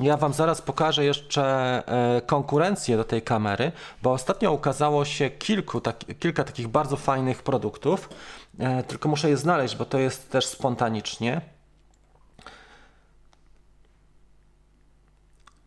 ja 0.00 0.16
Wam 0.16 0.32
zaraz 0.32 0.62
pokażę 0.62 1.04
jeszcze 1.04 1.42
e, 1.86 2.20
konkurencję 2.20 2.96
do 2.96 3.04
tej 3.04 3.22
kamery, 3.22 3.72
bo 4.02 4.12
ostatnio 4.12 4.52
ukazało 4.52 5.04
się 5.04 5.30
kilku, 5.30 5.80
tak, 5.80 5.96
kilka 6.18 6.44
takich 6.44 6.68
bardzo 6.68 6.96
fajnych 6.96 7.42
produktów, 7.42 8.08
tylko 8.88 9.08
muszę 9.08 9.30
je 9.30 9.36
znaleźć, 9.36 9.76
bo 9.76 9.84
to 9.84 9.98
jest 9.98 10.30
też 10.30 10.46
spontanicznie. 10.46 11.57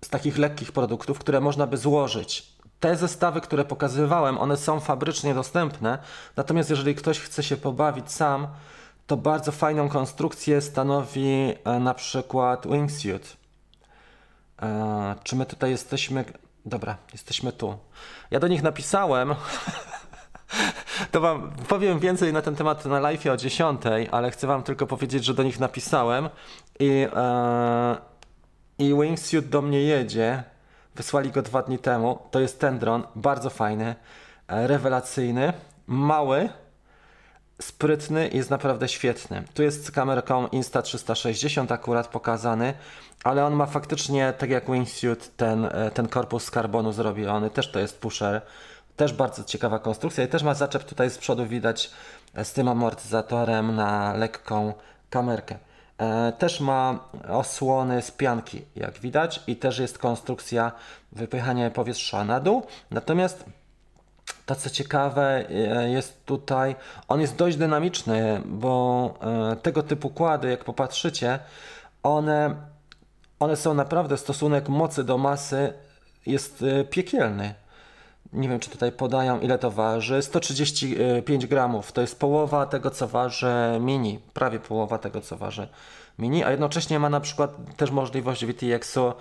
Z 0.06 0.10
takich 0.10 0.38
lekkich 0.38 0.72
produktów, 0.72 1.20
które 1.20 1.42
można 1.42 1.68
by 1.68 1.78
złożyć. 1.78 2.52
Te 2.80 2.96
zestawy, 2.96 3.42
które 3.42 3.66
pokazywałem, 3.66 4.38
one 4.38 4.58
są 4.58 4.80
fabrycznie 4.80 5.34
dostępne, 5.34 5.98
natomiast 6.36 6.70
jeżeli 6.70 6.96
ktoś 6.96 7.20
chce 7.20 7.44
się 7.44 7.58
pobawić 7.58 8.12
sam, 8.12 8.48
to 9.08 9.18
bardzo 9.18 9.52
fajną 9.52 9.90
konstrukcję 9.90 10.62
stanowi 10.62 11.54
e, 11.64 11.80
na 11.80 11.94
przykład 11.94 12.68
wingsuit. 12.68 13.38
E, 14.62 15.16
czy 15.24 15.36
my 15.36 15.46
tutaj 15.46 15.72
jesteśmy? 15.72 16.26
Dobra, 16.66 16.98
jesteśmy 17.12 17.52
tu. 17.52 17.78
Ja 18.32 18.40
do 18.40 18.48
nich 18.48 18.64
napisałem. 18.64 19.36
To 21.12 21.22
wam 21.22 21.52
powiem 21.68 22.00
więcej 22.00 22.34
na 22.34 22.42
ten 22.42 22.56
temat 22.56 22.86
na 22.86 23.00
live 23.00 23.26
o 23.26 23.38
10, 23.38 23.82
ale 24.12 24.32
chcę 24.32 24.48
wam 24.48 24.64
tylko 24.64 24.88
powiedzieć, 24.88 25.26
że 25.26 25.34
do 25.34 25.44
nich 25.44 25.60
napisałem 25.60 26.30
i 26.80 27.08
e, 27.16 28.11
i 28.82 28.94
Wingsuit 28.94 29.50
do 29.50 29.62
mnie 29.62 29.82
jedzie. 29.82 30.44
Wysłali 30.96 31.32
go 31.32 31.41
dwa 31.41 31.62
dni 31.62 31.80
temu. 31.80 32.20
To 32.32 32.39
jest 32.39 32.60
ten 32.60 32.80
dron, 32.80 33.04
bardzo 33.15 33.50
fajny, 33.50 33.96
e, 34.48 34.67
rewelacyjny, 34.67 35.54
mały, 35.88 36.50
sprytny 37.62 38.28
i 38.28 38.38
jest 38.38 38.50
naprawdę 38.50 38.88
świetny. 38.88 39.44
Tu 39.54 39.63
jest 39.63 39.86
z 39.86 39.91
kamerką 39.91 40.48
Insta360 40.48 41.74
akurat 41.74 42.08
pokazany, 42.08 42.74
ale 43.24 43.46
on 43.46 43.54
ma 43.54 43.65
faktycznie, 43.65 44.34
tak 44.38 44.50
jak 44.50 44.72
Wingsuit, 44.72 45.38
ten, 45.38 45.65
e, 45.65 45.91
ten 45.91 46.08
korpus 46.08 46.44
z 46.44 46.52
karbonu 46.52 46.91
zrobiony. 46.91 47.50
Też 47.50 47.72
to 47.72 47.80
jest 47.80 48.00
pusher. 48.00 48.41
Też 48.96 49.13
bardzo 49.13 49.44
ciekawa 49.44 49.80
konstrukcja 49.80 50.24
i 50.24 50.28
też 50.28 50.44
ma 50.44 50.54
zaczep 50.54 50.84
tutaj 50.84 51.10
z 51.10 51.17
przodu 51.17 51.46
widać 51.46 51.91
e, 52.34 52.46
z 52.46 52.54
tym 52.54 52.67
amortyzatorem 52.67 53.76
na 53.76 54.13
lekką 54.13 54.74
kamerkę. 55.10 55.58
E, 56.02 56.32
też 56.32 56.60
ma 56.60 57.00
osłony 57.30 58.02
z 58.02 58.12
pianki, 58.12 58.62
jak 58.76 59.00
widać, 59.00 59.42
i 59.48 59.56
też 59.56 59.80
jest 59.80 59.98
konstrukcja 59.98 60.72
wypychania 61.12 61.72
powietrza 61.72 62.24
na 62.24 62.40
dół. 62.40 62.66
Natomiast 62.92 63.46
to 64.46 64.56
co 64.56 64.70
ciekawe 64.70 65.50
e, 65.50 65.90
jest 65.90 66.26
tutaj, 66.26 66.76
on 67.08 67.22
jest 67.22 67.36
dość 67.36 67.58
dynamiczny, 67.58 68.42
bo 68.46 69.14
e, 69.52 69.56
tego 69.56 69.84
typu 69.84 70.10
kłady, 70.10 70.50
jak 70.50 70.64
popatrzycie, 70.64 71.40
one, 72.04 72.56
one 73.40 73.56
są 73.56 73.74
naprawdę, 73.74 74.18
stosunek 74.18 74.70
mocy 74.70 75.04
do 75.04 75.18
masy 75.18 75.74
jest 76.26 76.64
piekielny. 76.90 77.54
Nie 78.34 78.50
wiem, 78.50 78.60
czy 78.60 78.70
tutaj 78.70 78.91
podają, 78.91 79.39
ile 79.39 79.58
to 79.58 79.72
waży. 79.72 80.22
135 80.22 81.48
gramów. 81.48 81.91
To 81.91 82.02
jest 82.02 82.20
połowa 82.20 82.65
tego, 82.65 82.91
co 82.91 83.08
waży 83.08 83.54
mini. 83.80 84.20
Prawie 84.34 84.60
połowa 84.60 84.98
tego, 84.98 85.22
co 85.22 85.38
waży 85.38 85.67
mini. 86.20 86.44
A 86.44 86.52
jednocześnie 86.52 87.00
ma 87.00 87.10
na 87.10 87.20
przykład 87.20 87.76
też 87.78 87.91
możliwość 87.91 88.46
VTX-u 88.46 89.13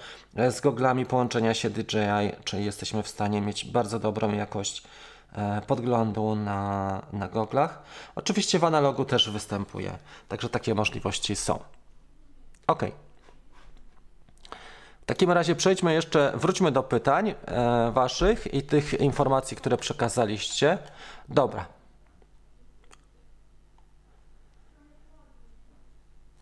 z 0.51 0.61
goglami 0.61 1.07
połączenia 1.07 1.55
się 1.55 1.71
DJI, 1.71 2.33
czyli 2.45 2.65
jesteśmy 2.65 3.03
w 3.03 3.09
stanie 3.09 3.41
mieć 3.41 3.65
bardzo 3.65 3.99
dobrą 3.99 4.33
jakość 4.33 4.83
e, 5.33 5.63
podglądu 5.67 6.35
na, 6.35 7.03
na 7.13 7.29
goglach. 7.29 7.83
Oczywiście 8.15 8.59
w 8.59 8.65
analogu 8.65 9.05
też 9.05 9.31
występuje, 9.31 9.99
także 10.29 10.49
takie 10.49 10.75
możliwości 10.75 11.37
są. 11.37 11.59
OK. 12.67 12.83
Takim 15.11 15.31
razie 15.31 15.55
przejdźmy 15.55 15.95
jeszcze, 15.95 16.33
wróćmy 16.35 16.73
do 16.73 16.83
pytań 16.83 17.29
e, 17.29 17.91
Waszych 17.91 18.55
i 18.55 18.63
tych 18.63 19.01
informacji, 19.01 19.57
które 19.57 19.77
przekazaliście. 19.77 20.79
Dobra. 21.29 21.67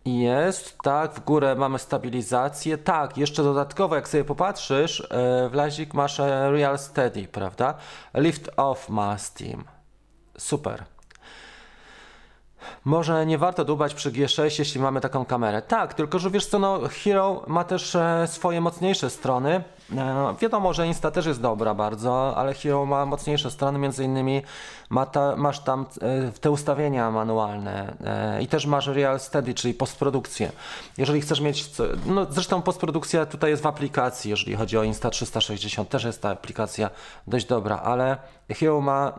Jest, 0.05 0.77
tak, 0.83 1.13
w 1.13 1.19
górę 1.19 1.55
mamy 1.55 1.79
stabilizację. 1.79 2.77
Tak, 2.77 3.17
jeszcze 3.17 3.43
dodatkowo, 3.43 3.95
jak 3.95 4.07
sobie 4.07 4.23
popatrzysz, 4.23 5.01
e, 5.01 5.49
w 5.49 5.53
lazik 5.53 5.93
masz 5.93 6.19
Real 6.51 6.79
Steady, 6.79 7.27
prawda? 7.27 7.73
Lift 8.13 8.49
off 8.57 8.89
ma 8.89 9.17
Steam. 9.17 9.63
Super. 10.37 10.83
Może 12.85 13.25
nie 13.25 13.37
warto 13.37 13.65
dubać 13.65 13.93
przy 13.93 14.11
G6, 14.11 14.59
jeśli 14.59 14.81
mamy 14.81 15.01
taką 15.01 15.25
kamerę. 15.25 15.61
Tak, 15.61 15.93
tylko 15.93 16.19
że 16.19 16.29
wiesz 16.29 16.45
co, 16.45 16.59
no, 16.59 16.79
Hero 17.03 17.43
ma 17.47 17.63
też 17.63 17.95
e, 17.95 18.27
swoje 18.27 18.61
mocniejsze 18.61 19.09
strony. 19.09 19.63
E, 19.97 20.35
wiadomo, 20.41 20.73
że 20.73 20.87
Insta 20.87 21.11
też 21.11 21.25
jest 21.25 21.41
dobra 21.41 21.73
bardzo, 21.73 22.37
ale 22.37 22.53
Hero 22.53 22.85
ma 22.85 23.05
mocniejsze 23.05 23.51
strony, 23.51 23.79
między 23.79 24.03
innymi 24.03 24.41
ma 24.89 25.05
ta, 25.05 25.35
masz 25.35 25.59
tam 25.59 25.85
e, 26.01 26.31
te 26.31 26.51
ustawienia 26.51 27.11
manualne 27.11 27.93
e, 28.05 28.41
i 28.41 28.47
też 28.47 28.65
masz 28.65 28.87
Real 28.87 29.19
Steady, 29.19 29.53
czyli 29.53 29.73
postprodukcję. 29.73 30.51
Jeżeli 30.97 31.21
chcesz 31.21 31.41
mieć, 31.41 31.71
no 32.05 32.25
zresztą 32.29 32.61
postprodukcja 32.61 33.25
tutaj 33.25 33.51
jest 33.51 33.63
w 33.63 33.65
aplikacji, 33.65 34.29
jeżeli 34.29 34.55
chodzi 34.55 34.77
o 34.77 34.81
Insta360, 34.81 35.85
też 35.85 36.03
jest 36.03 36.21
ta 36.21 36.29
aplikacja 36.29 36.89
dość 37.27 37.45
dobra, 37.45 37.79
ale 37.79 38.17
Hero 38.49 38.81
ma 38.81 39.13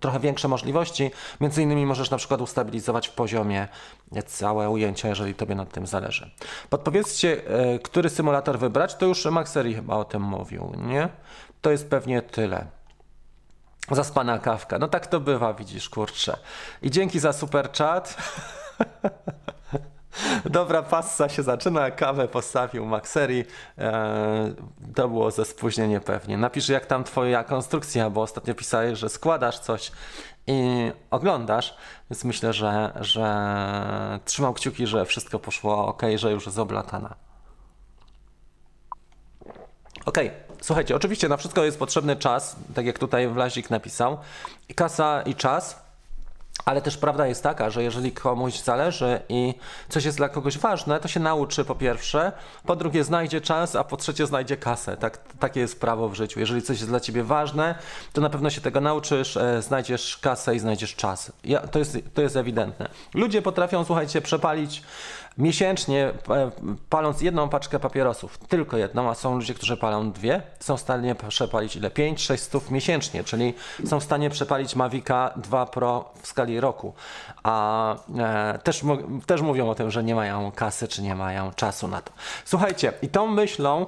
trochę 0.00 0.20
większe 0.20 0.48
możliwości, 0.48 1.10
między 1.40 1.62
innymi 1.62 1.86
możesz 1.86 2.10
na 2.10 2.16
przykład 2.16 2.40
ustabilizować 2.40 3.08
w 3.08 3.12
poziomie 3.12 3.68
całe 4.26 4.70
ujęcia, 4.70 5.08
jeżeli 5.08 5.34
Tobie 5.34 5.54
nad 5.54 5.72
tym 5.72 5.86
zależy. 5.86 6.30
Podpowiedzcie, 6.70 7.42
który 7.82 8.10
symulator 8.10 8.58
wybrać, 8.58 8.94
to 8.94 9.06
już 9.06 9.24
Maxeri 9.24 9.77
chyba 9.78 9.96
o 9.96 10.04
tym 10.04 10.22
mówił, 10.22 10.72
nie? 10.76 11.08
To 11.60 11.70
jest 11.70 11.90
pewnie 11.90 12.22
tyle. 12.22 12.66
Zaspana 13.90 14.38
kawka. 14.38 14.78
No 14.78 14.88
tak 14.88 15.06
to 15.06 15.20
bywa, 15.20 15.54
widzisz, 15.54 15.88
kurczę. 15.88 16.36
I 16.82 16.90
dzięki 16.90 17.18
za 17.18 17.32
super 17.32 17.72
chat. 17.72 18.14
Dobra, 20.44 20.82
passa 20.82 21.28
się 21.28 21.42
zaczyna, 21.42 21.90
kawę 21.90 22.28
postawił 22.28 22.86
Maxeri. 22.86 23.44
Eee, 23.78 24.54
to 24.94 25.08
było 25.08 25.30
ze 25.30 25.44
spóźnieniem 25.44 26.00
pewnie. 26.00 26.38
Napisz 26.38 26.68
jak 26.68 26.86
tam 26.86 27.04
twoja 27.04 27.44
konstrukcja, 27.44 28.10
bo 28.10 28.22
ostatnio 28.22 28.54
pisałeś, 28.54 28.98
że 28.98 29.08
składasz 29.08 29.58
coś 29.58 29.92
i 30.46 30.90
oglądasz, 31.10 31.76
więc 32.10 32.24
myślę, 32.24 32.52
że, 32.52 32.92
że 33.00 34.18
trzymał 34.24 34.54
kciuki, 34.54 34.86
że 34.86 35.04
wszystko 35.04 35.38
poszło 35.38 35.86
ok, 35.86 36.02
że 36.16 36.32
już 36.32 36.46
jest 36.46 36.58
oblatana. 36.58 37.27
Ok, 40.08 40.18
słuchajcie, 40.60 40.96
oczywiście 40.96 41.28
na 41.28 41.36
wszystko 41.36 41.64
jest 41.64 41.78
potrzebny 41.78 42.16
czas, 42.16 42.56
tak 42.74 42.86
jak 42.86 42.98
tutaj 42.98 43.28
Wlazik 43.28 43.70
napisał. 43.70 44.18
Kasa 44.74 45.22
i 45.22 45.34
czas 45.34 45.87
Ale 46.68 46.82
też 46.82 46.96
prawda 46.96 47.26
jest 47.26 47.42
taka, 47.42 47.70
że 47.70 47.82
jeżeli 47.82 48.12
komuś 48.12 48.60
zależy 48.60 49.20
i 49.28 49.54
coś 49.88 50.04
jest 50.04 50.16
dla 50.16 50.28
kogoś 50.28 50.58
ważne, 50.58 51.00
to 51.00 51.08
się 51.08 51.20
nauczy 51.20 51.64
po 51.64 51.74
pierwsze, 51.74 52.32
po 52.66 52.76
drugie 52.76 53.04
znajdzie 53.04 53.40
czas, 53.40 53.76
a 53.76 53.84
po 53.84 53.96
trzecie 53.96 54.26
znajdzie 54.26 54.56
kasę. 54.56 54.96
Tak, 54.96 55.18
takie 55.38 55.60
jest 55.60 55.80
prawo 55.80 56.08
w 56.08 56.14
życiu. 56.14 56.40
Jeżeli 56.40 56.62
coś 56.62 56.78
jest 56.78 56.90
dla 56.90 57.00
ciebie 57.00 57.24
ważne, 57.24 57.74
to 58.12 58.20
na 58.20 58.30
pewno 58.30 58.50
się 58.50 58.60
tego 58.60 58.80
nauczysz, 58.80 59.36
e, 59.36 59.62
znajdziesz 59.62 60.18
kasę 60.18 60.56
i 60.56 60.58
znajdziesz 60.58 60.94
czas. 60.94 61.32
Ja, 61.44 61.60
to, 61.60 61.78
jest, 61.78 61.98
to 62.14 62.22
jest 62.22 62.36
ewidentne. 62.36 62.88
Ludzie 63.14 63.42
potrafią, 63.42 63.84
słuchajcie, 63.84 64.22
przepalić 64.22 64.82
miesięcznie 65.38 66.12
e, 66.30 66.50
paląc 66.88 67.20
jedną 67.20 67.48
paczkę 67.48 67.78
papierosów, 67.78 68.38
tylko 68.38 68.76
jedną, 68.76 69.10
a 69.10 69.14
są 69.14 69.36
ludzie, 69.36 69.54
którzy 69.54 69.76
palą 69.76 70.12
dwie, 70.12 70.42
są 70.60 70.76
w 70.76 70.80
stanie 70.80 71.14
przepalić 71.14 71.76
ile? 71.76 71.90
5-6 71.90 72.36
stów 72.36 72.70
miesięcznie, 72.70 73.24
czyli 73.24 73.54
są 73.86 74.00
w 74.00 74.04
stanie 74.04 74.30
przepalić 74.30 74.76
Mavica 74.76 75.30
2 75.36 75.66
Pro 75.66 76.10
w 76.22 76.26
skali 76.26 76.57
roku. 76.60 76.94
A 77.42 77.94
e, 78.18 78.58
też, 78.58 78.82
też 79.26 79.42
mówią 79.42 79.70
o 79.70 79.74
tym, 79.74 79.90
że 79.90 80.04
nie 80.04 80.14
mają 80.14 80.52
kasy, 80.52 80.88
czy 80.88 81.02
nie 81.02 81.14
mają 81.14 81.52
czasu 81.52 81.88
na 81.88 82.00
to. 82.00 82.12
Słuchajcie, 82.44 82.92
i 83.02 83.08
tą 83.08 83.26
myślą 83.26 83.86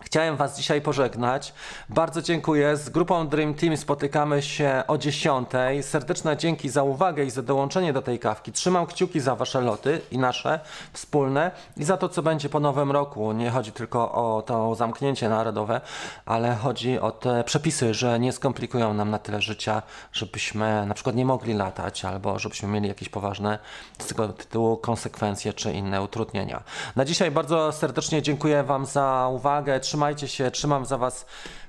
Chciałem 0.00 0.36
Was 0.36 0.56
dzisiaj 0.56 0.80
pożegnać. 0.80 1.54
Bardzo 1.88 2.22
dziękuję. 2.22 2.76
Z 2.76 2.88
grupą 2.88 3.28
Dream 3.28 3.54
Team 3.54 3.76
spotykamy 3.76 4.42
się 4.42 4.82
o 4.88 4.98
10. 4.98 5.48
Serdeczne 5.80 6.36
dzięki 6.36 6.68
za 6.68 6.82
uwagę 6.82 7.24
i 7.24 7.30
za 7.30 7.42
dołączenie 7.42 7.92
do 7.92 8.02
tej 8.02 8.18
kawki. 8.18 8.52
Trzymam 8.52 8.86
kciuki 8.86 9.20
za 9.20 9.36
Wasze 9.36 9.60
loty 9.60 10.00
i 10.10 10.18
nasze 10.18 10.60
wspólne 10.92 11.50
i 11.76 11.84
za 11.84 11.96
to, 11.96 12.08
co 12.08 12.22
będzie 12.22 12.48
po 12.48 12.60
nowym 12.60 12.90
roku. 12.90 13.32
Nie 13.32 13.50
chodzi 13.50 13.72
tylko 13.72 14.12
o 14.12 14.42
to 14.42 14.74
zamknięcie 14.74 15.28
narodowe, 15.28 15.80
ale 16.26 16.54
chodzi 16.54 17.00
o 17.00 17.10
te 17.10 17.44
przepisy, 17.44 17.94
że 17.94 18.20
nie 18.20 18.32
skomplikują 18.32 18.94
nam 18.94 19.10
na 19.10 19.18
tyle 19.18 19.42
życia, 19.42 19.82
żebyśmy 20.12 20.86
na 20.86 20.94
przykład 20.94 21.16
nie 21.16 21.24
mogli 21.24 21.54
latać 21.54 22.04
albo 22.04 22.38
żebyśmy 22.38 22.68
mieli 22.68 22.88
jakieś 22.88 23.08
poważne 23.08 23.58
z 23.98 24.06
tego 24.06 24.28
tytułu 24.28 24.76
konsekwencje 24.76 25.52
czy 25.52 25.72
inne 25.72 26.02
utrudnienia. 26.02 26.62
Na 26.96 27.04
dzisiaj 27.04 27.30
bardzo 27.30 27.72
serdecznie 27.72 28.22
dziękuję 28.22 28.62
Wam 28.62 28.86
za 28.86 29.28
uwagę 29.32 29.80
trzymajcie 29.90 30.28
się, 30.28 30.50
trzymam 30.50 30.86
za 30.86 30.98
Was 30.98 31.26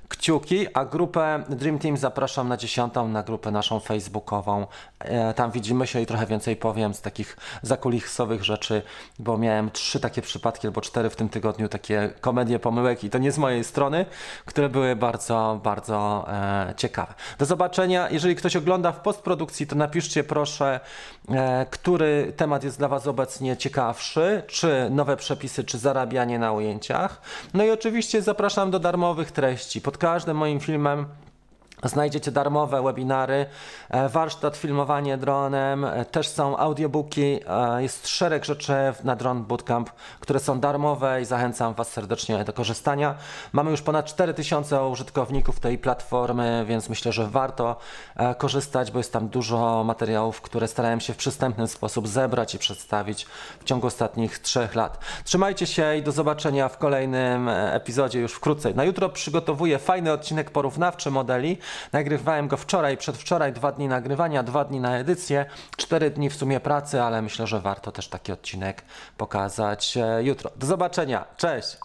kciuki, 0.08 0.66
a 0.74 0.84
grupę 0.84 1.44
Dream 1.48 1.78
Team 1.78 1.96
zapraszam 1.96 2.48
na 2.48 2.56
dziesiątą, 2.56 3.08
na 3.08 3.22
grupę 3.22 3.50
naszą 3.50 3.80
facebookową. 3.80 4.66
E, 5.04 5.34
tam 5.34 5.50
widzimy 5.50 5.86
się 5.86 6.00
i 6.00 6.06
trochę 6.06 6.26
więcej 6.26 6.56
powiem 6.56 6.94
z 6.94 7.00
takich 7.00 7.36
zakulisowych 7.62 8.44
rzeczy, 8.44 8.82
bo 9.18 9.38
miałem 9.38 9.70
trzy 9.70 10.00
takie 10.00 10.22
przypadki 10.22 10.66
albo 10.66 10.80
cztery 10.80 11.10
w 11.10 11.16
tym 11.16 11.28
tygodniu, 11.28 11.68
takie 11.68 12.10
komedie 12.20 12.58
pomyłek 12.58 13.04
i 13.04 13.10
to 13.10 13.18
nie 13.18 13.32
z 13.32 13.38
mojej 13.38 13.64
strony, 13.64 14.06
które 14.44 14.68
były 14.68 14.96
bardzo, 14.96 15.60
bardzo 15.64 16.26
e, 16.28 16.74
ciekawe. 16.76 17.14
Do 17.38 17.44
zobaczenia. 17.44 18.10
Jeżeli 18.10 18.36
ktoś 18.36 18.56
ogląda 18.56 18.92
w 18.92 19.00
postprodukcji, 19.00 19.66
to 19.66 19.76
napiszcie 19.76 20.24
proszę, 20.24 20.80
e, 21.28 21.66
który 21.70 22.32
temat 22.36 22.64
jest 22.64 22.78
dla 22.78 22.88
Was 22.88 23.06
obecnie 23.06 23.56
ciekawszy, 23.56 24.42
czy 24.46 24.88
nowe 24.90 25.16
przepisy, 25.16 25.64
czy 25.64 25.78
zarabianie 25.78 26.38
na 26.38 26.52
ujęciach. 26.52 27.20
No 27.54 27.64
i 27.64 27.70
oczywiście 27.70 28.22
zapraszam 28.22 28.70
do 28.70 28.78
darmowych 28.78 29.32
treści. 29.32 29.80
Pod 29.80 29.98
każdym 29.98 30.36
moim 30.36 30.60
filmem 30.60 31.06
Znajdziecie 31.84 32.32
darmowe 32.32 32.82
webinary, 32.82 33.46
e, 33.90 34.08
warsztat 34.08 34.56
filmowanie 34.56 35.18
dronem, 35.18 35.84
e, 35.84 36.04
też 36.04 36.28
są 36.28 36.56
audiobooki, 36.56 37.40
e, 37.46 37.82
jest 37.82 38.08
szereg 38.08 38.44
rzeczy 38.44 38.72
na 39.04 39.16
Drone 39.16 39.40
Bootcamp, 39.40 39.90
które 40.20 40.40
są 40.40 40.60
darmowe 40.60 41.22
i 41.22 41.24
zachęcam 41.24 41.74
Was 41.74 41.88
serdecznie 41.88 42.44
do 42.44 42.52
korzystania. 42.52 43.14
Mamy 43.52 43.70
już 43.70 43.82
ponad 43.82 44.06
4000 44.06 44.88
użytkowników 44.88 45.60
tej 45.60 45.78
platformy, 45.78 46.64
więc 46.68 46.88
myślę, 46.88 47.12
że 47.12 47.26
warto 47.26 47.76
korzystać, 48.38 48.90
bo 48.90 48.98
jest 48.98 49.12
tam 49.12 49.28
dużo 49.28 49.84
materiałów, 49.84 50.40
które 50.40 50.68
starałem 50.68 51.00
się 51.00 51.12
w 51.12 51.16
przystępny 51.16 51.68
sposób 51.68 52.08
zebrać 52.08 52.54
i 52.54 52.58
przedstawić 52.58 53.26
w 53.60 53.64
ciągu 53.64 53.86
ostatnich 53.86 54.38
trzech 54.38 54.74
lat. 54.74 54.98
Trzymajcie 55.24 55.66
się 55.66 55.96
i 55.96 56.02
do 56.02 56.12
zobaczenia 56.12 56.68
w 56.68 56.78
kolejnym 56.78 57.48
epizodzie 57.48 58.20
już 58.20 58.32
wkrótce. 58.32 58.74
Na 58.74 58.84
jutro 58.84 59.08
przygotowuję 59.08 59.78
fajny 59.78 60.12
odcinek 60.12 60.50
porównawczy 60.50 61.10
modeli, 61.10 61.58
Nagrywałem 61.92 62.48
go 62.48 62.56
wczoraj, 62.56 62.96
przedwczoraj, 62.96 63.52
dwa 63.52 63.72
dni 63.72 63.88
nagrywania, 63.88 64.42
dwa 64.42 64.64
dni 64.64 64.80
na 64.80 64.98
edycję, 64.98 65.46
cztery 65.76 66.10
dni 66.10 66.30
w 66.30 66.36
sumie 66.36 66.60
pracy, 66.60 67.02
ale 67.02 67.22
myślę, 67.22 67.46
że 67.46 67.60
warto 67.60 67.92
też 67.92 68.08
taki 68.08 68.32
odcinek 68.32 68.82
pokazać 69.16 69.96
e, 69.96 70.22
jutro. 70.22 70.50
Do 70.56 70.66
zobaczenia, 70.66 71.24
cześć! 71.36 71.76